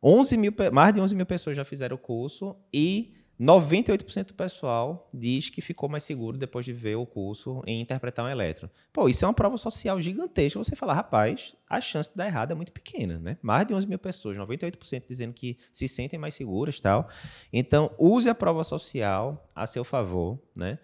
11 0.01 0.37
mil, 0.37 0.55
mais 0.73 0.95
de 0.95 1.01
11 1.01 1.17
mil 1.17 1.27
pessoas 1.27 1.57
já 1.57 1.65
fizeram 1.65 1.97
o 1.97 1.99
curso 1.99 2.55
e 2.73 3.18
98% 3.41 4.27
do 4.27 4.35
pessoal 4.35 5.09
diz 5.15 5.49
que 5.49 5.61
ficou 5.61 5.89
mais 5.89 6.03
seguro 6.03 6.37
depois 6.37 6.65
de 6.65 6.73
ver 6.73 6.97
o 6.97 7.07
curso 7.07 7.63
em 7.67 7.81
interpretar 7.81 8.25
um 8.25 8.29
elétron. 8.29 8.69
Pô, 8.93 9.09
isso 9.09 9.25
é 9.25 9.29
uma 9.29 9.35
prova 9.35 9.57
social 9.57 10.01
gigantesca. 10.01 10.59
Você 10.59 10.75
fala, 10.75 10.93
rapaz, 10.93 11.55
a 11.69 11.81
chance 11.81 12.11
de 12.11 12.17
dar 12.17 12.27
errado 12.27 12.51
é 12.51 12.55
muito 12.55 12.73
pequena, 12.73 13.19
né? 13.19 13.39
Mais 13.41 13.65
de 13.67 13.75
11 13.75 13.87
mil 13.87 13.99
pessoas, 13.99 14.37
98% 14.37 15.05
dizendo 15.07 15.33
que 15.33 15.57
se 15.71 15.87
sentem 15.87 16.19
mais 16.19 16.35
seguras 16.35 16.81
tal. 16.81 17.09
Então, 17.53 17.95
use 17.97 18.29
a 18.29 18.35
prova 18.35 18.65
social 18.65 19.49
a 19.55 19.67
seu 19.67 19.85
favor, 19.85 20.39
né? 20.57 20.79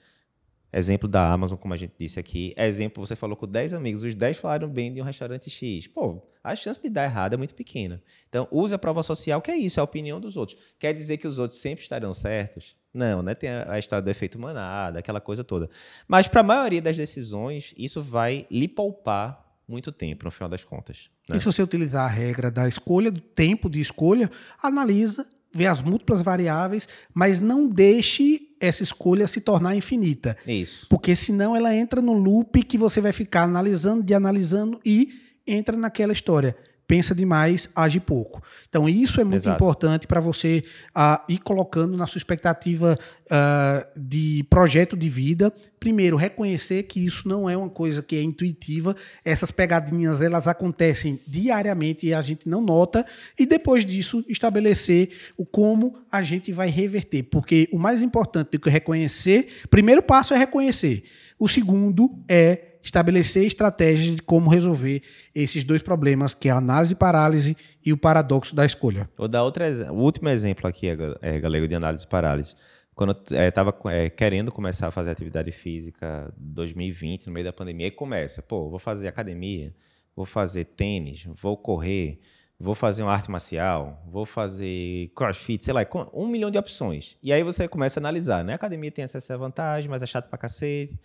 Exemplo 0.76 1.08
da 1.08 1.32
Amazon, 1.32 1.56
como 1.56 1.72
a 1.72 1.76
gente 1.76 1.92
disse 1.96 2.18
aqui. 2.18 2.52
Exemplo, 2.56 3.06
você 3.06 3.14
falou 3.14 3.36
com 3.36 3.46
10 3.46 3.72
amigos, 3.72 4.02
os 4.02 4.12
10 4.16 4.38
falaram 4.38 4.68
bem 4.68 4.92
de 4.92 5.00
um 5.00 5.04
restaurante 5.04 5.48
X. 5.48 5.86
Pô, 5.86 6.20
a 6.42 6.56
chance 6.56 6.82
de 6.82 6.90
dar 6.90 7.04
errado 7.04 7.34
é 7.34 7.36
muito 7.36 7.54
pequena. 7.54 8.02
Então, 8.28 8.48
use 8.50 8.74
a 8.74 8.78
prova 8.78 9.00
social, 9.04 9.40
que 9.40 9.52
é 9.52 9.56
isso, 9.56 9.78
é 9.78 9.80
a 9.80 9.84
opinião 9.84 10.20
dos 10.20 10.36
outros. 10.36 10.58
Quer 10.76 10.92
dizer 10.92 11.18
que 11.18 11.28
os 11.28 11.38
outros 11.38 11.60
sempre 11.60 11.84
estarão 11.84 12.12
certos? 12.12 12.76
Não, 12.92 13.22
né? 13.22 13.36
Tem 13.36 13.50
a, 13.50 13.78
história 13.78 14.02
do 14.02 14.10
efeito 14.10 14.36
manada, 14.36 14.98
aquela 14.98 15.20
coisa 15.20 15.44
toda. 15.44 15.70
Mas 16.08 16.26
para 16.26 16.40
a 16.40 16.44
maioria 16.44 16.82
das 16.82 16.96
decisões, 16.96 17.72
isso 17.78 18.02
vai 18.02 18.44
lhe 18.50 18.66
poupar 18.66 19.44
muito 19.68 19.92
tempo, 19.92 20.24
no 20.24 20.30
final 20.32 20.48
das 20.48 20.64
contas. 20.64 21.08
Né? 21.28 21.36
E 21.36 21.38
se 21.38 21.46
você 21.46 21.62
utilizar 21.62 22.04
a 22.04 22.08
regra 22.08 22.50
da 22.50 22.66
escolha, 22.66 23.12
do 23.12 23.20
tempo 23.20 23.70
de 23.70 23.80
escolha, 23.80 24.28
analisa, 24.60 25.24
vê 25.52 25.66
as 25.66 25.80
múltiplas 25.80 26.20
variáveis, 26.20 26.88
mas 27.14 27.40
não 27.40 27.68
deixe 27.68 28.40
essa 28.64 28.82
escolha 28.82 29.28
se 29.28 29.40
tornar 29.40 29.74
infinita. 29.74 30.36
Isso. 30.46 30.86
Porque 30.88 31.14
senão 31.14 31.54
ela 31.54 31.74
entra 31.74 32.00
no 32.00 32.12
loop 32.12 32.62
que 32.62 32.78
você 32.78 33.00
vai 33.00 33.12
ficar 33.12 33.42
analisando, 33.42 34.02
de 34.02 34.14
analisando 34.14 34.80
e 34.84 35.10
entra 35.46 35.76
naquela 35.76 36.12
história 36.12 36.56
pensa 36.86 37.14
demais, 37.14 37.68
age 37.74 38.00
pouco. 38.00 38.42
Então, 38.68 38.88
isso 38.88 39.20
é 39.20 39.24
muito 39.24 39.36
Exato. 39.36 39.56
importante 39.56 40.06
para 40.06 40.20
você 40.20 40.62
uh, 40.96 41.20
ir 41.28 41.38
colocando 41.38 41.96
na 41.96 42.06
sua 42.06 42.18
expectativa 42.18 42.98
uh, 43.26 44.00
de 44.00 44.44
projeto 44.50 44.96
de 44.96 45.08
vida. 45.08 45.52
Primeiro, 45.80 46.16
reconhecer 46.16 46.84
que 46.84 47.04
isso 47.04 47.28
não 47.28 47.48
é 47.48 47.56
uma 47.56 47.68
coisa 47.68 48.02
que 48.02 48.16
é 48.16 48.22
intuitiva. 48.22 48.94
Essas 49.24 49.50
pegadinhas, 49.50 50.20
elas 50.20 50.46
acontecem 50.46 51.20
diariamente 51.26 52.06
e 52.06 52.14
a 52.14 52.20
gente 52.20 52.48
não 52.48 52.60
nota. 52.60 53.04
E 53.38 53.46
depois 53.46 53.84
disso, 53.84 54.24
estabelecer 54.28 55.10
o 55.36 55.44
como 55.44 55.98
a 56.10 56.22
gente 56.22 56.52
vai 56.52 56.68
reverter. 56.68 57.22
Porque 57.24 57.68
o 57.72 57.78
mais 57.78 58.02
importante 58.02 58.52
do 58.52 58.60
que 58.60 58.70
reconhecer, 58.70 59.48
primeiro 59.70 60.02
passo 60.02 60.34
é 60.34 60.38
reconhecer. 60.38 61.04
O 61.38 61.48
segundo 61.48 62.10
é 62.28 62.73
estabelecer 62.84 63.44
estratégias 63.44 64.14
de 64.14 64.22
como 64.22 64.50
resolver 64.50 65.02
esses 65.34 65.64
dois 65.64 65.82
problemas, 65.82 66.34
que 66.34 66.48
é 66.48 66.52
a 66.52 66.58
análise 66.58 66.94
parálise 66.94 67.56
e 67.84 67.92
o 67.92 67.96
paradoxo 67.96 68.54
da 68.54 68.66
escolha. 68.66 69.08
Vou 69.16 69.26
dar 69.26 69.42
outro, 69.42 69.64
o 69.90 70.02
último 70.02 70.28
exemplo 70.28 70.68
aqui, 70.68 70.88
é, 71.22 71.40
galego, 71.40 71.66
de 71.66 71.74
análise 71.74 72.06
parálise. 72.06 72.54
Quando 72.94 73.16
eu 73.30 73.48
estava 73.48 73.74
é, 73.86 74.04
é, 74.04 74.10
querendo 74.10 74.52
começar 74.52 74.88
a 74.88 74.90
fazer 74.90 75.10
atividade 75.10 75.50
física 75.50 76.32
2020, 76.36 77.26
no 77.26 77.32
meio 77.32 77.46
da 77.46 77.52
pandemia, 77.52 77.86
aí 77.86 77.90
começa, 77.90 78.42
pô, 78.42 78.68
vou 78.68 78.78
fazer 78.78 79.08
academia, 79.08 79.74
vou 80.14 80.26
fazer 80.26 80.66
tênis, 80.66 81.26
vou 81.40 81.56
correr, 81.56 82.20
vou 82.60 82.74
fazer 82.74 83.02
uma 83.02 83.12
arte 83.12 83.30
marcial, 83.30 84.00
vou 84.06 84.24
fazer 84.24 85.10
crossfit, 85.16 85.64
sei 85.64 85.74
lá, 85.74 85.80
um 86.12 86.28
milhão 86.28 86.50
de 86.50 86.58
opções. 86.58 87.16
E 87.22 87.32
aí 87.32 87.42
você 87.42 87.66
começa 87.66 87.98
a 87.98 88.02
analisar, 88.02 88.44
né? 88.44 88.52
A 88.52 88.56
academia 88.56 88.92
tem 88.92 89.04
essa 89.04 89.36
vantagem, 89.36 89.90
mas 89.90 90.02
é 90.02 90.06
chato 90.06 90.28
pra 90.28 90.38
cacete. 90.38 90.96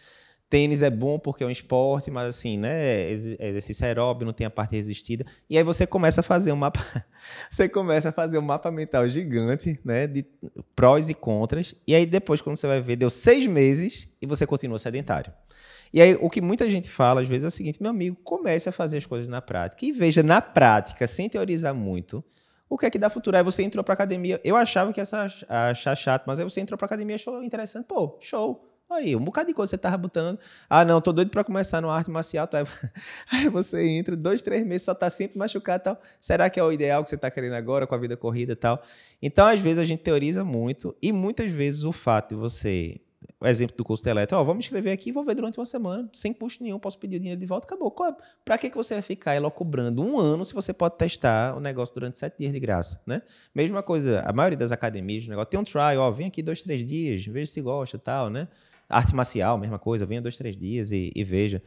Tênis 0.49 0.81
é 0.81 0.89
bom 0.89 1.19
porque 1.19 1.43
é 1.43 1.47
um 1.47 1.51
esporte, 1.51 2.09
mas 2.09 2.27
assim, 2.29 2.57
né? 2.57 3.11
Exercício 3.11 3.85
aeróbio, 3.85 4.25
não 4.25 4.33
tem 4.33 4.47
a 4.47 4.49
parte 4.49 4.75
resistida. 4.75 5.23
E 5.47 5.57
aí 5.57 5.63
você 5.63 5.85
começa 5.85 6.21
a 6.21 6.23
fazer 6.23 6.51
um 6.51 6.55
mapa. 6.55 6.79
você 7.49 7.69
começa 7.69 8.09
a 8.09 8.11
fazer 8.11 8.39
um 8.39 8.41
mapa 8.41 8.71
mental 8.71 9.07
gigante, 9.07 9.79
né? 9.85 10.07
De 10.07 10.25
prós 10.75 11.07
e 11.07 11.13
contras. 11.13 11.75
E 11.85 11.93
aí 11.93 12.05
depois, 12.05 12.41
quando 12.41 12.57
você 12.57 12.65
vai 12.65 12.81
ver, 12.81 12.95
deu 12.95 13.11
seis 13.11 13.45
meses 13.45 14.09
e 14.19 14.25
você 14.25 14.47
continua 14.47 14.79
sedentário. 14.79 15.31
E 15.93 16.01
aí, 16.01 16.17
o 16.19 16.29
que 16.29 16.41
muita 16.41 16.69
gente 16.69 16.89
fala, 16.89 17.21
às 17.21 17.27
vezes, 17.27 17.43
é 17.43 17.47
o 17.47 17.51
seguinte: 17.51 17.81
meu 17.81 17.91
amigo, 17.91 18.17
comece 18.23 18.69
a 18.69 18.71
fazer 18.71 18.97
as 18.97 19.05
coisas 19.05 19.27
na 19.27 19.41
prática 19.41 19.85
e 19.85 19.91
veja 19.91 20.23
na 20.23 20.41
prática, 20.41 21.05
sem 21.05 21.29
teorizar 21.29 21.73
muito, 21.75 22.23
o 22.67 22.77
que 22.77 22.85
é 22.85 22.89
que 22.89 22.99
dá 22.99 23.09
futuro. 23.09 23.37
Aí 23.37 23.43
você 23.43 23.63
entrou 23.63 23.83
para 23.83 23.93
academia. 23.93 24.39
Eu 24.43 24.55
achava 24.55 24.93
que 24.93 25.01
essa 25.01 25.27
achar 25.47 25.95
chato, 25.95 26.23
mas 26.25 26.39
aí 26.39 26.43
você 26.43 26.59
entrou 26.61 26.77
para 26.77 26.85
academia 26.85 27.15
achou 27.15 27.43
interessante. 27.43 27.85
Pô, 27.85 28.17
show. 28.19 28.68
Aí, 28.89 29.15
um 29.15 29.23
bocado 29.23 29.47
de 29.47 29.53
coisa 29.53 29.69
você 29.69 29.77
tava 29.77 29.97
botando. 29.97 30.39
Ah, 30.67 30.83
não, 30.83 30.99
tô 30.99 31.13
doido 31.13 31.29
para 31.29 31.43
começar 31.43 31.79
no 31.79 31.91
arte 31.91 32.09
marcial. 32.09 32.47
Tá? 32.47 32.63
Aí 33.31 33.47
você 33.47 33.87
entra, 33.87 34.15
dois, 34.15 34.41
três 34.41 34.65
meses, 34.65 34.81
só 34.81 34.95
tá 34.95 35.09
sempre 35.11 35.37
machucado 35.37 35.83
tal. 35.83 36.01
Será 36.19 36.49
que 36.49 36.59
é 36.59 36.63
o 36.63 36.71
ideal 36.71 37.03
que 37.03 37.11
você 37.11 37.17
tá 37.17 37.29
querendo 37.29 37.53
agora 37.53 37.85
com 37.85 37.93
a 37.93 37.97
vida 37.99 38.17
corrida 38.17 38.55
tal? 38.55 38.81
Então, 39.21 39.45
às 39.45 39.59
vezes, 39.59 39.77
a 39.77 39.85
gente 39.85 40.01
teoriza 40.01 40.43
muito 40.43 40.95
e 41.01 41.11
muitas 41.11 41.51
vezes 41.51 41.83
o 41.83 41.91
fato 41.91 42.29
de 42.29 42.35
você. 42.35 42.99
O 43.39 43.45
exemplo 43.45 43.75
do 43.77 43.83
curso 43.85 44.03
de 44.03 44.33
ó, 44.33 44.43
vamos 44.43 44.65
escrever 44.65 44.91
aqui 44.91 45.11
vou 45.11 45.23
ver 45.23 45.35
durante 45.35 45.57
uma 45.57 45.65
semana, 45.65 46.09
sem 46.11 46.33
custo 46.33 46.63
nenhum, 46.63 46.79
posso 46.79 46.97
pedir 46.97 47.17
o 47.17 47.19
dinheiro 47.19 47.39
de 47.39 47.45
volta, 47.45 47.67
acabou. 47.67 47.93
Para 48.43 48.57
que, 48.57 48.69
que 48.69 48.75
você 48.75 48.95
vai 48.95 49.01
ficar 49.01 49.39
cobrando 49.51 50.01
um 50.01 50.19
ano 50.19 50.43
se 50.43 50.53
você 50.53 50.73
pode 50.73 50.97
testar 50.97 51.55
o 51.55 51.59
negócio 51.59 51.93
durante 51.93 52.17
sete 52.17 52.39
dias 52.39 52.51
de 52.51 52.59
graça, 52.59 53.01
né? 53.05 53.21
Mesma 53.53 53.83
coisa, 53.83 54.21
a 54.25 54.33
maioria 54.33 54.57
das 54.57 54.71
academias, 54.71 55.25
o 55.25 55.29
negócio 55.29 55.49
tem 55.49 55.59
um 55.59 55.63
trial, 55.63 55.99
ó, 55.99 56.11
vem 56.11 56.27
aqui 56.27 56.41
dois, 56.41 56.63
três 56.63 56.85
dias, 56.85 57.25
veja 57.25 57.51
se 57.51 57.61
gosta 57.61 57.97
tal, 57.97 58.29
né? 58.29 58.47
Arte 58.89 59.13
marcial, 59.15 59.57
mesma 59.57 59.77
coisa, 59.77 60.05
venha 60.05 60.21
dois, 60.21 60.35
três 60.35 60.57
dias 60.57 60.91
e, 60.91 61.11
e 61.15 61.23
veja. 61.23 61.61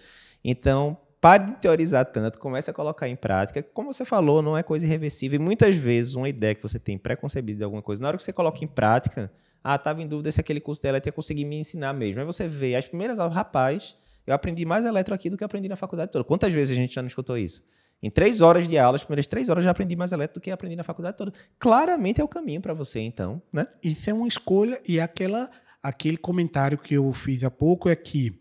Então, 0.44 0.98
pare 1.20 1.44
de 1.44 1.52
teorizar 1.52 2.04
tanto, 2.06 2.38
comece 2.38 2.68
a 2.68 2.74
colocar 2.74 3.08
em 3.08 3.14
prática. 3.14 3.62
Como 3.62 3.94
você 3.94 4.04
falou, 4.04 4.42
não 4.42 4.58
é 4.58 4.62
coisa 4.62 4.84
irreversível. 4.84 5.40
E 5.40 5.42
muitas 5.42 5.76
vezes, 5.76 6.14
uma 6.14 6.28
ideia 6.28 6.54
que 6.54 6.62
você 6.62 6.80
tem 6.80 6.98
preconcebida 6.98 7.58
de 7.58 7.64
alguma 7.64 7.80
coisa, 7.80 8.02
na 8.02 8.08
hora 8.08 8.16
que 8.16 8.22
você 8.24 8.32
coloca 8.32 8.64
em 8.64 8.66
prática, 8.66 9.30
ah, 9.62 9.76
estava 9.76 10.02
em 10.02 10.06
dúvida 10.06 10.32
se 10.32 10.40
aquele 10.40 10.60
curso 10.60 10.82
de 10.82 10.88
eletro 10.88 11.08
ia 11.08 11.12
conseguir 11.12 11.44
me 11.44 11.56
ensinar 11.56 11.92
mesmo. 11.92 12.20
Aí 12.20 12.26
você 12.26 12.48
vê 12.48 12.74
as 12.74 12.86
primeiras 12.88 13.20
aulas, 13.20 13.36
rapaz, 13.36 13.96
eu 14.26 14.34
aprendi 14.34 14.66
mais 14.66 14.84
eletro 14.84 15.14
aqui 15.14 15.30
do 15.30 15.36
que 15.36 15.44
aprendi 15.44 15.68
na 15.68 15.76
faculdade 15.76 16.10
toda. 16.10 16.24
Quantas 16.24 16.52
vezes 16.52 16.76
a 16.76 16.80
gente 16.80 16.92
já 16.92 17.02
não 17.02 17.06
escutou 17.06 17.38
isso? 17.38 17.62
Em 18.02 18.10
três 18.10 18.40
horas 18.40 18.66
de 18.66 18.76
aula, 18.76 18.96
as 18.96 19.04
primeiras 19.04 19.28
três 19.28 19.48
horas, 19.48 19.62
já 19.62 19.70
aprendi 19.70 19.94
mais 19.94 20.10
eletro 20.10 20.40
do 20.40 20.42
que 20.42 20.50
aprendi 20.50 20.74
na 20.74 20.82
faculdade 20.82 21.16
toda. 21.16 21.32
Claramente 21.56 22.20
é 22.20 22.24
o 22.24 22.28
caminho 22.28 22.60
para 22.60 22.74
você, 22.74 22.98
então, 22.98 23.40
né? 23.52 23.64
Isso 23.80 24.10
é 24.10 24.12
uma 24.12 24.26
escolha 24.26 24.80
e 24.88 24.98
é 24.98 25.02
aquela 25.02 25.48
aquele 25.82 26.16
comentário 26.16 26.78
que 26.78 26.94
eu 26.94 27.12
fiz 27.12 27.42
há 27.42 27.50
pouco 27.50 27.88
é 27.88 27.96
que 27.96 28.40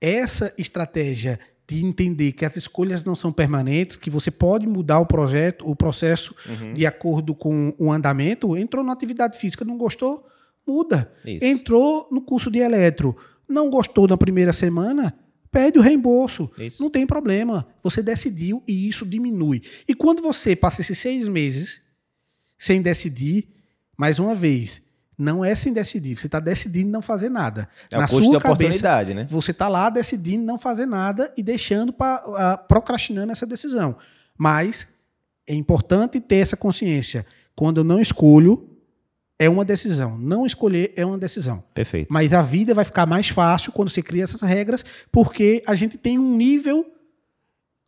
essa 0.00 0.52
estratégia 0.56 1.38
de 1.68 1.84
entender 1.84 2.32
que 2.32 2.44
as 2.44 2.56
escolhas 2.56 3.04
não 3.04 3.16
são 3.16 3.32
permanentes, 3.32 3.96
que 3.96 4.08
você 4.08 4.30
pode 4.30 4.66
mudar 4.66 5.00
o 5.00 5.06
projeto, 5.06 5.68
o 5.68 5.74
processo 5.74 6.34
uhum. 6.48 6.74
de 6.74 6.86
acordo 6.86 7.34
com 7.34 7.74
o 7.78 7.92
andamento, 7.92 8.56
entrou 8.56 8.84
na 8.84 8.92
atividade 8.92 9.36
física, 9.36 9.64
não 9.64 9.76
gostou, 9.76 10.26
muda. 10.66 11.12
Isso. 11.24 11.44
Entrou 11.44 12.08
no 12.12 12.20
curso 12.20 12.50
de 12.50 12.60
eletro, 12.60 13.16
não 13.48 13.68
gostou 13.68 14.06
na 14.06 14.16
primeira 14.16 14.52
semana, 14.52 15.18
pede 15.50 15.78
o 15.78 15.82
reembolso. 15.82 16.48
Isso. 16.60 16.80
Não 16.80 16.88
tem 16.88 17.04
problema. 17.04 17.66
Você 17.82 18.00
decidiu 18.00 18.62
e 18.66 18.88
isso 18.88 19.04
diminui. 19.04 19.60
E 19.88 19.94
quando 19.94 20.22
você 20.22 20.54
passa 20.54 20.82
esses 20.82 20.98
seis 20.98 21.26
meses 21.26 21.80
sem 22.56 22.80
decidir, 22.80 23.48
mais 23.96 24.20
uma 24.20 24.34
vez, 24.36 24.82
não 25.18 25.44
é 25.44 25.54
sem 25.54 25.72
decidir, 25.72 26.16
você 26.16 26.26
está 26.26 26.38
decidindo 26.38 26.90
não 26.90 27.00
fazer 27.00 27.30
nada. 27.30 27.68
É 27.90 27.96
Na 27.96 28.06
sua 28.06 28.40
cabeça, 28.40 29.04
né? 29.04 29.26
Você 29.30 29.50
está 29.50 29.66
lá 29.66 29.88
decidindo 29.88 30.44
não 30.44 30.58
fazer 30.58 30.86
nada 30.86 31.32
e 31.36 31.42
deixando 31.42 31.92
para 31.92 32.22
uh, 32.26 32.68
procrastinando 32.68 33.32
essa 33.32 33.46
decisão. 33.46 33.96
Mas 34.36 34.88
é 35.46 35.54
importante 35.54 36.20
ter 36.20 36.36
essa 36.36 36.56
consciência. 36.56 37.24
Quando 37.54 37.78
eu 37.78 37.84
não 37.84 38.00
escolho, 38.00 38.68
é 39.38 39.48
uma 39.48 39.64
decisão. 39.64 40.18
Não 40.18 40.46
escolher 40.46 40.92
é 40.96 41.04
uma 41.04 41.18
decisão. 41.18 41.62
Perfeito. 41.72 42.12
Mas 42.12 42.32
a 42.32 42.42
vida 42.42 42.74
vai 42.74 42.84
ficar 42.84 43.06
mais 43.06 43.28
fácil 43.28 43.72
quando 43.72 43.88
você 43.90 44.02
cria 44.02 44.24
essas 44.24 44.42
regras, 44.42 44.84
porque 45.10 45.62
a 45.66 45.74
gente 45.74 45.96
tem 45.96 46.18
um 46.18 46.36
nível 46.36 46.84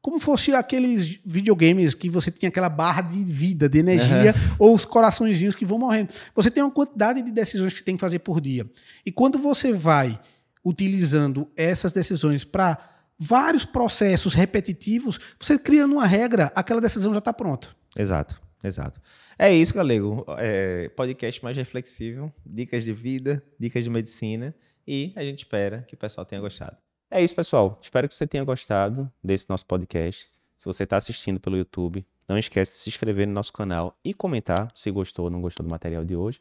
como 0.09 0.19
fosse 0.19 0.55
aqueles 0.55 1.21
videogames 1.23 1.93
que 1.93 2.09
você 2.09 2.31
tinha 2.31 2.49
aquela 2.49 2.71
barra 2.71 3.03
de 3.03 3.23
vida, 3.31 3.69
de 3.69 3.79
energia, 3.79 4.35
uhum. 4.35 4.57
ou 4.59 4.75
os 4.75 4.87
coraçõezinhos 4.87 5.55
que 5.55 5.67
vão 5.67 5.79
morrendo. 5.79 6.09
Você 6.35 6.51
tem 6.51 6.63
uma 6.63 6.73
quantidade 6.73 7.21
de 7.21 7.31
decisões 7.31 7.75
que 7.75 7.85
tem 7.85 7.95
que 7.95 8.01
fazer 8.01 8.21
por 8.21 8.41
dia. 8.41 8.65
E 9.05 9.13
quando 9.13 9.39
você 9.39 9.71
vai 9.71 10.19
utilizando 10.65 11.47
essas 11.55 11.93
decisões 11.93 12.43
para 12.43 12.79
vários 13.19 13.67
processos 13.67 14.33
repetitivos, 14.33 15.21
você 15.39 15.59
criando 15.59 15.93
uma 15.93 16.07
regra, 16.07 16.51
aquela 16.55 16.81
decisão 16.81 17.13
já 17.13 17.19
está 17.19 17.35
pronta. 17.35 17.69
Exato, 17.95 18.41
exato. 18.65 18.99
É 19.39 19.53
isso, 19.53 19.75
Galego. 19.75 20.25
É, 20.39 20.89
podcast 20.89 21.45
mais 21.45 21.55
reflexível, 21.55 22.33
dicas 22.47 22.83
de 22.83 22.95
vida, 22.95 23.45
dicas 23.61 23.85
de 23.85 23.91
medicina, 23.91 24.55
e 24.87 25.13
a 25.15 25.23
gente 25.23 25.41
espera 25.41 25.85
que 25.87 25.93
o 25.93 25.99
pessoal 25.99 26.25
tenha 26.25 26.41
gostado. 26.41 26.79
É 27.11 27.23
isso, 27.23 27.35
pessoal. 27.35 27.79
Espero 27.81 28.07
que 28.07 28.15
você 28.15 28.27
tenha 28.27 28.45
gostado 28.45 29.11
desse 29.25 29.49
nosso 29.49 29.65
podcast. 29.65 30.29
Se 30.59 30.67
você 30.67 30.85
está 30.85 30.99
assistindo 30.99 31.41
pelo 31.41 31.57
YouTube, 31.57 32.05
não 32.29 32.37
esquece 32.37 32.73
de 32.73 32.79
se 32.79 32.91
inscrever 32.91 33.27
no 33.27 33.33
nosso 33.33 33.51
canal 33.51 33.97
e 34.05 34.13
comentar 34.13 34.69
se 34.75 34.91
gostou 34.91 35.25
ou 35.25 35.31
não 35.31 35.41
gostou 35.41 35.65
do 35.65 35.71
material 35.71 36.05
de 36.05 36.15
hoje. 36.15 36.39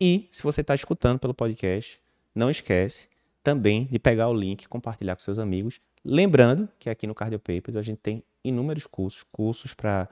E 0.00 0.26
se 0.32 0.42
você 0.42 0.62
está 0.62 0.74
escutando 0.74 1.18
pelo 1.18 1.34
podcast, 1.34 2.00
não 2.34 2.50
esquece 2.50 3.08
também 3.42 3.84
de 3.84 3.98
pegar 3.98 4.28
o 4.28 4.34
link 4.34 4.62
e 4.62 4.68
compartilhar 4.68 5.16
com 5.16 5.22
seus 5.22 5.38
amigos. 5.38 5.80
Lembrando 6.02 6.66
que 6.78 6.88
aqui 6.88 7.06
no 7.06 7.14
Cardio 7.14 7.38
Papers 7.38 7.76
a 7.76 7.82
gente 7.82 7.98
tem 7.98 8.22
inúmeros 8.42 8.86
cursos, 8.86 9.22
cursos 9.30 9.74
para 9.74 10.08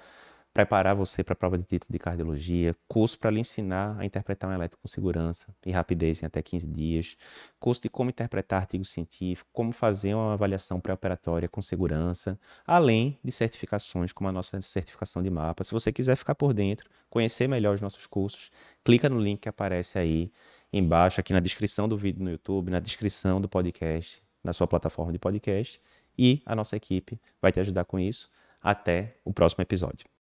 preparar 0.55 0.95
você 0.95 1.25
para 1.25 1.33
a 1.33 1.37
prova 1.37 1.59
de 1.59 1.64
título 1.64 1.93
de 1.93 1.99
cardiologia, 1.99 2.77
curso 2.87 3.19
para 3.19 3.29
lhe 3.29 3.40
ensinar 3.40 3.99
a 3.99 4.05
interpretar 4.05 4.49
um 4.49 4.53
elétrico 4.55 4.81
com 4.83 4.88
segurança 4.88 5.53
e 5.67 5.73
rapidez 5.73 6.23
em 6.23 6.27
até 6.27 6.40
15 6.40 6.69
dias, 6.69 7.17
curso 7.59 7.83
de 7.83 7.88
como 7.88 8.11
interpretar 8.11 8.61
artigos 8.61 8.88
científicos, 8.90 9.51
como 9.53 9.73
fazer 9.73 10.14
uma 10.14 10.35
avaliação 10.35 10.81
pré-operatória 10.81 11.49
com 11.49 11.61
segurança, 11.61 12.38
além 12.64 13.19
de 13.23 13.33
certificações 13.33 14.12
como 14.12 14.29
a 14.29 14.33
nossa 14.33 14.61
certificação 14.61 15.21
de 15.21 15.29
mapa. 15.29 15.64
Se 15.64 15.73
você 15.73 15.93
quiser 15.93 16.14
ficar 16.14 16.37
por 16.37 16.55
dentro, 16.55 16.88
conhecer 17.11 17.49
melhor 17.49 17.75
os 17.75 17.81
nossos 17.81 18.07
cursos, 18.07 18.53
clica 18.85 19.09
no 19.09 19.19
link 19.19 19.40
que 19.40 19.49
aparece 19.49 19.99
aí 19.99 20.31
embaixo, 20.73 21.19
aqui 21.19 21.33
na 21.33 21.40
descrição 21.40 21.88
do 21.88 21.97
vídeo 21.97 22.23
no 22.23 22.31
YouTube, 22.31 22.71
na 22.71 22.79
descrição 22.79 23.40
do 23.40 23.49
podcast, 23.49 24.23
na 24.43 24.53
sua 24.53 24.69
plataforma 24.69 25.12
de 25.12 25.19
podcast. 25.19 25.81
E 26.17 26.40
a 26.47 26.55
nossa 26.55 26.77
equipe 26.77 27.21
vai 27.43 27.51
te 27.51 27.59
ajudar 27.59 27.85
com 27.85 27.99
isso. 27.99 28.31
Até 28.62 29.17
o 29.25 29.33
próximo 29.33 29.62
episódio. 29.62 30.07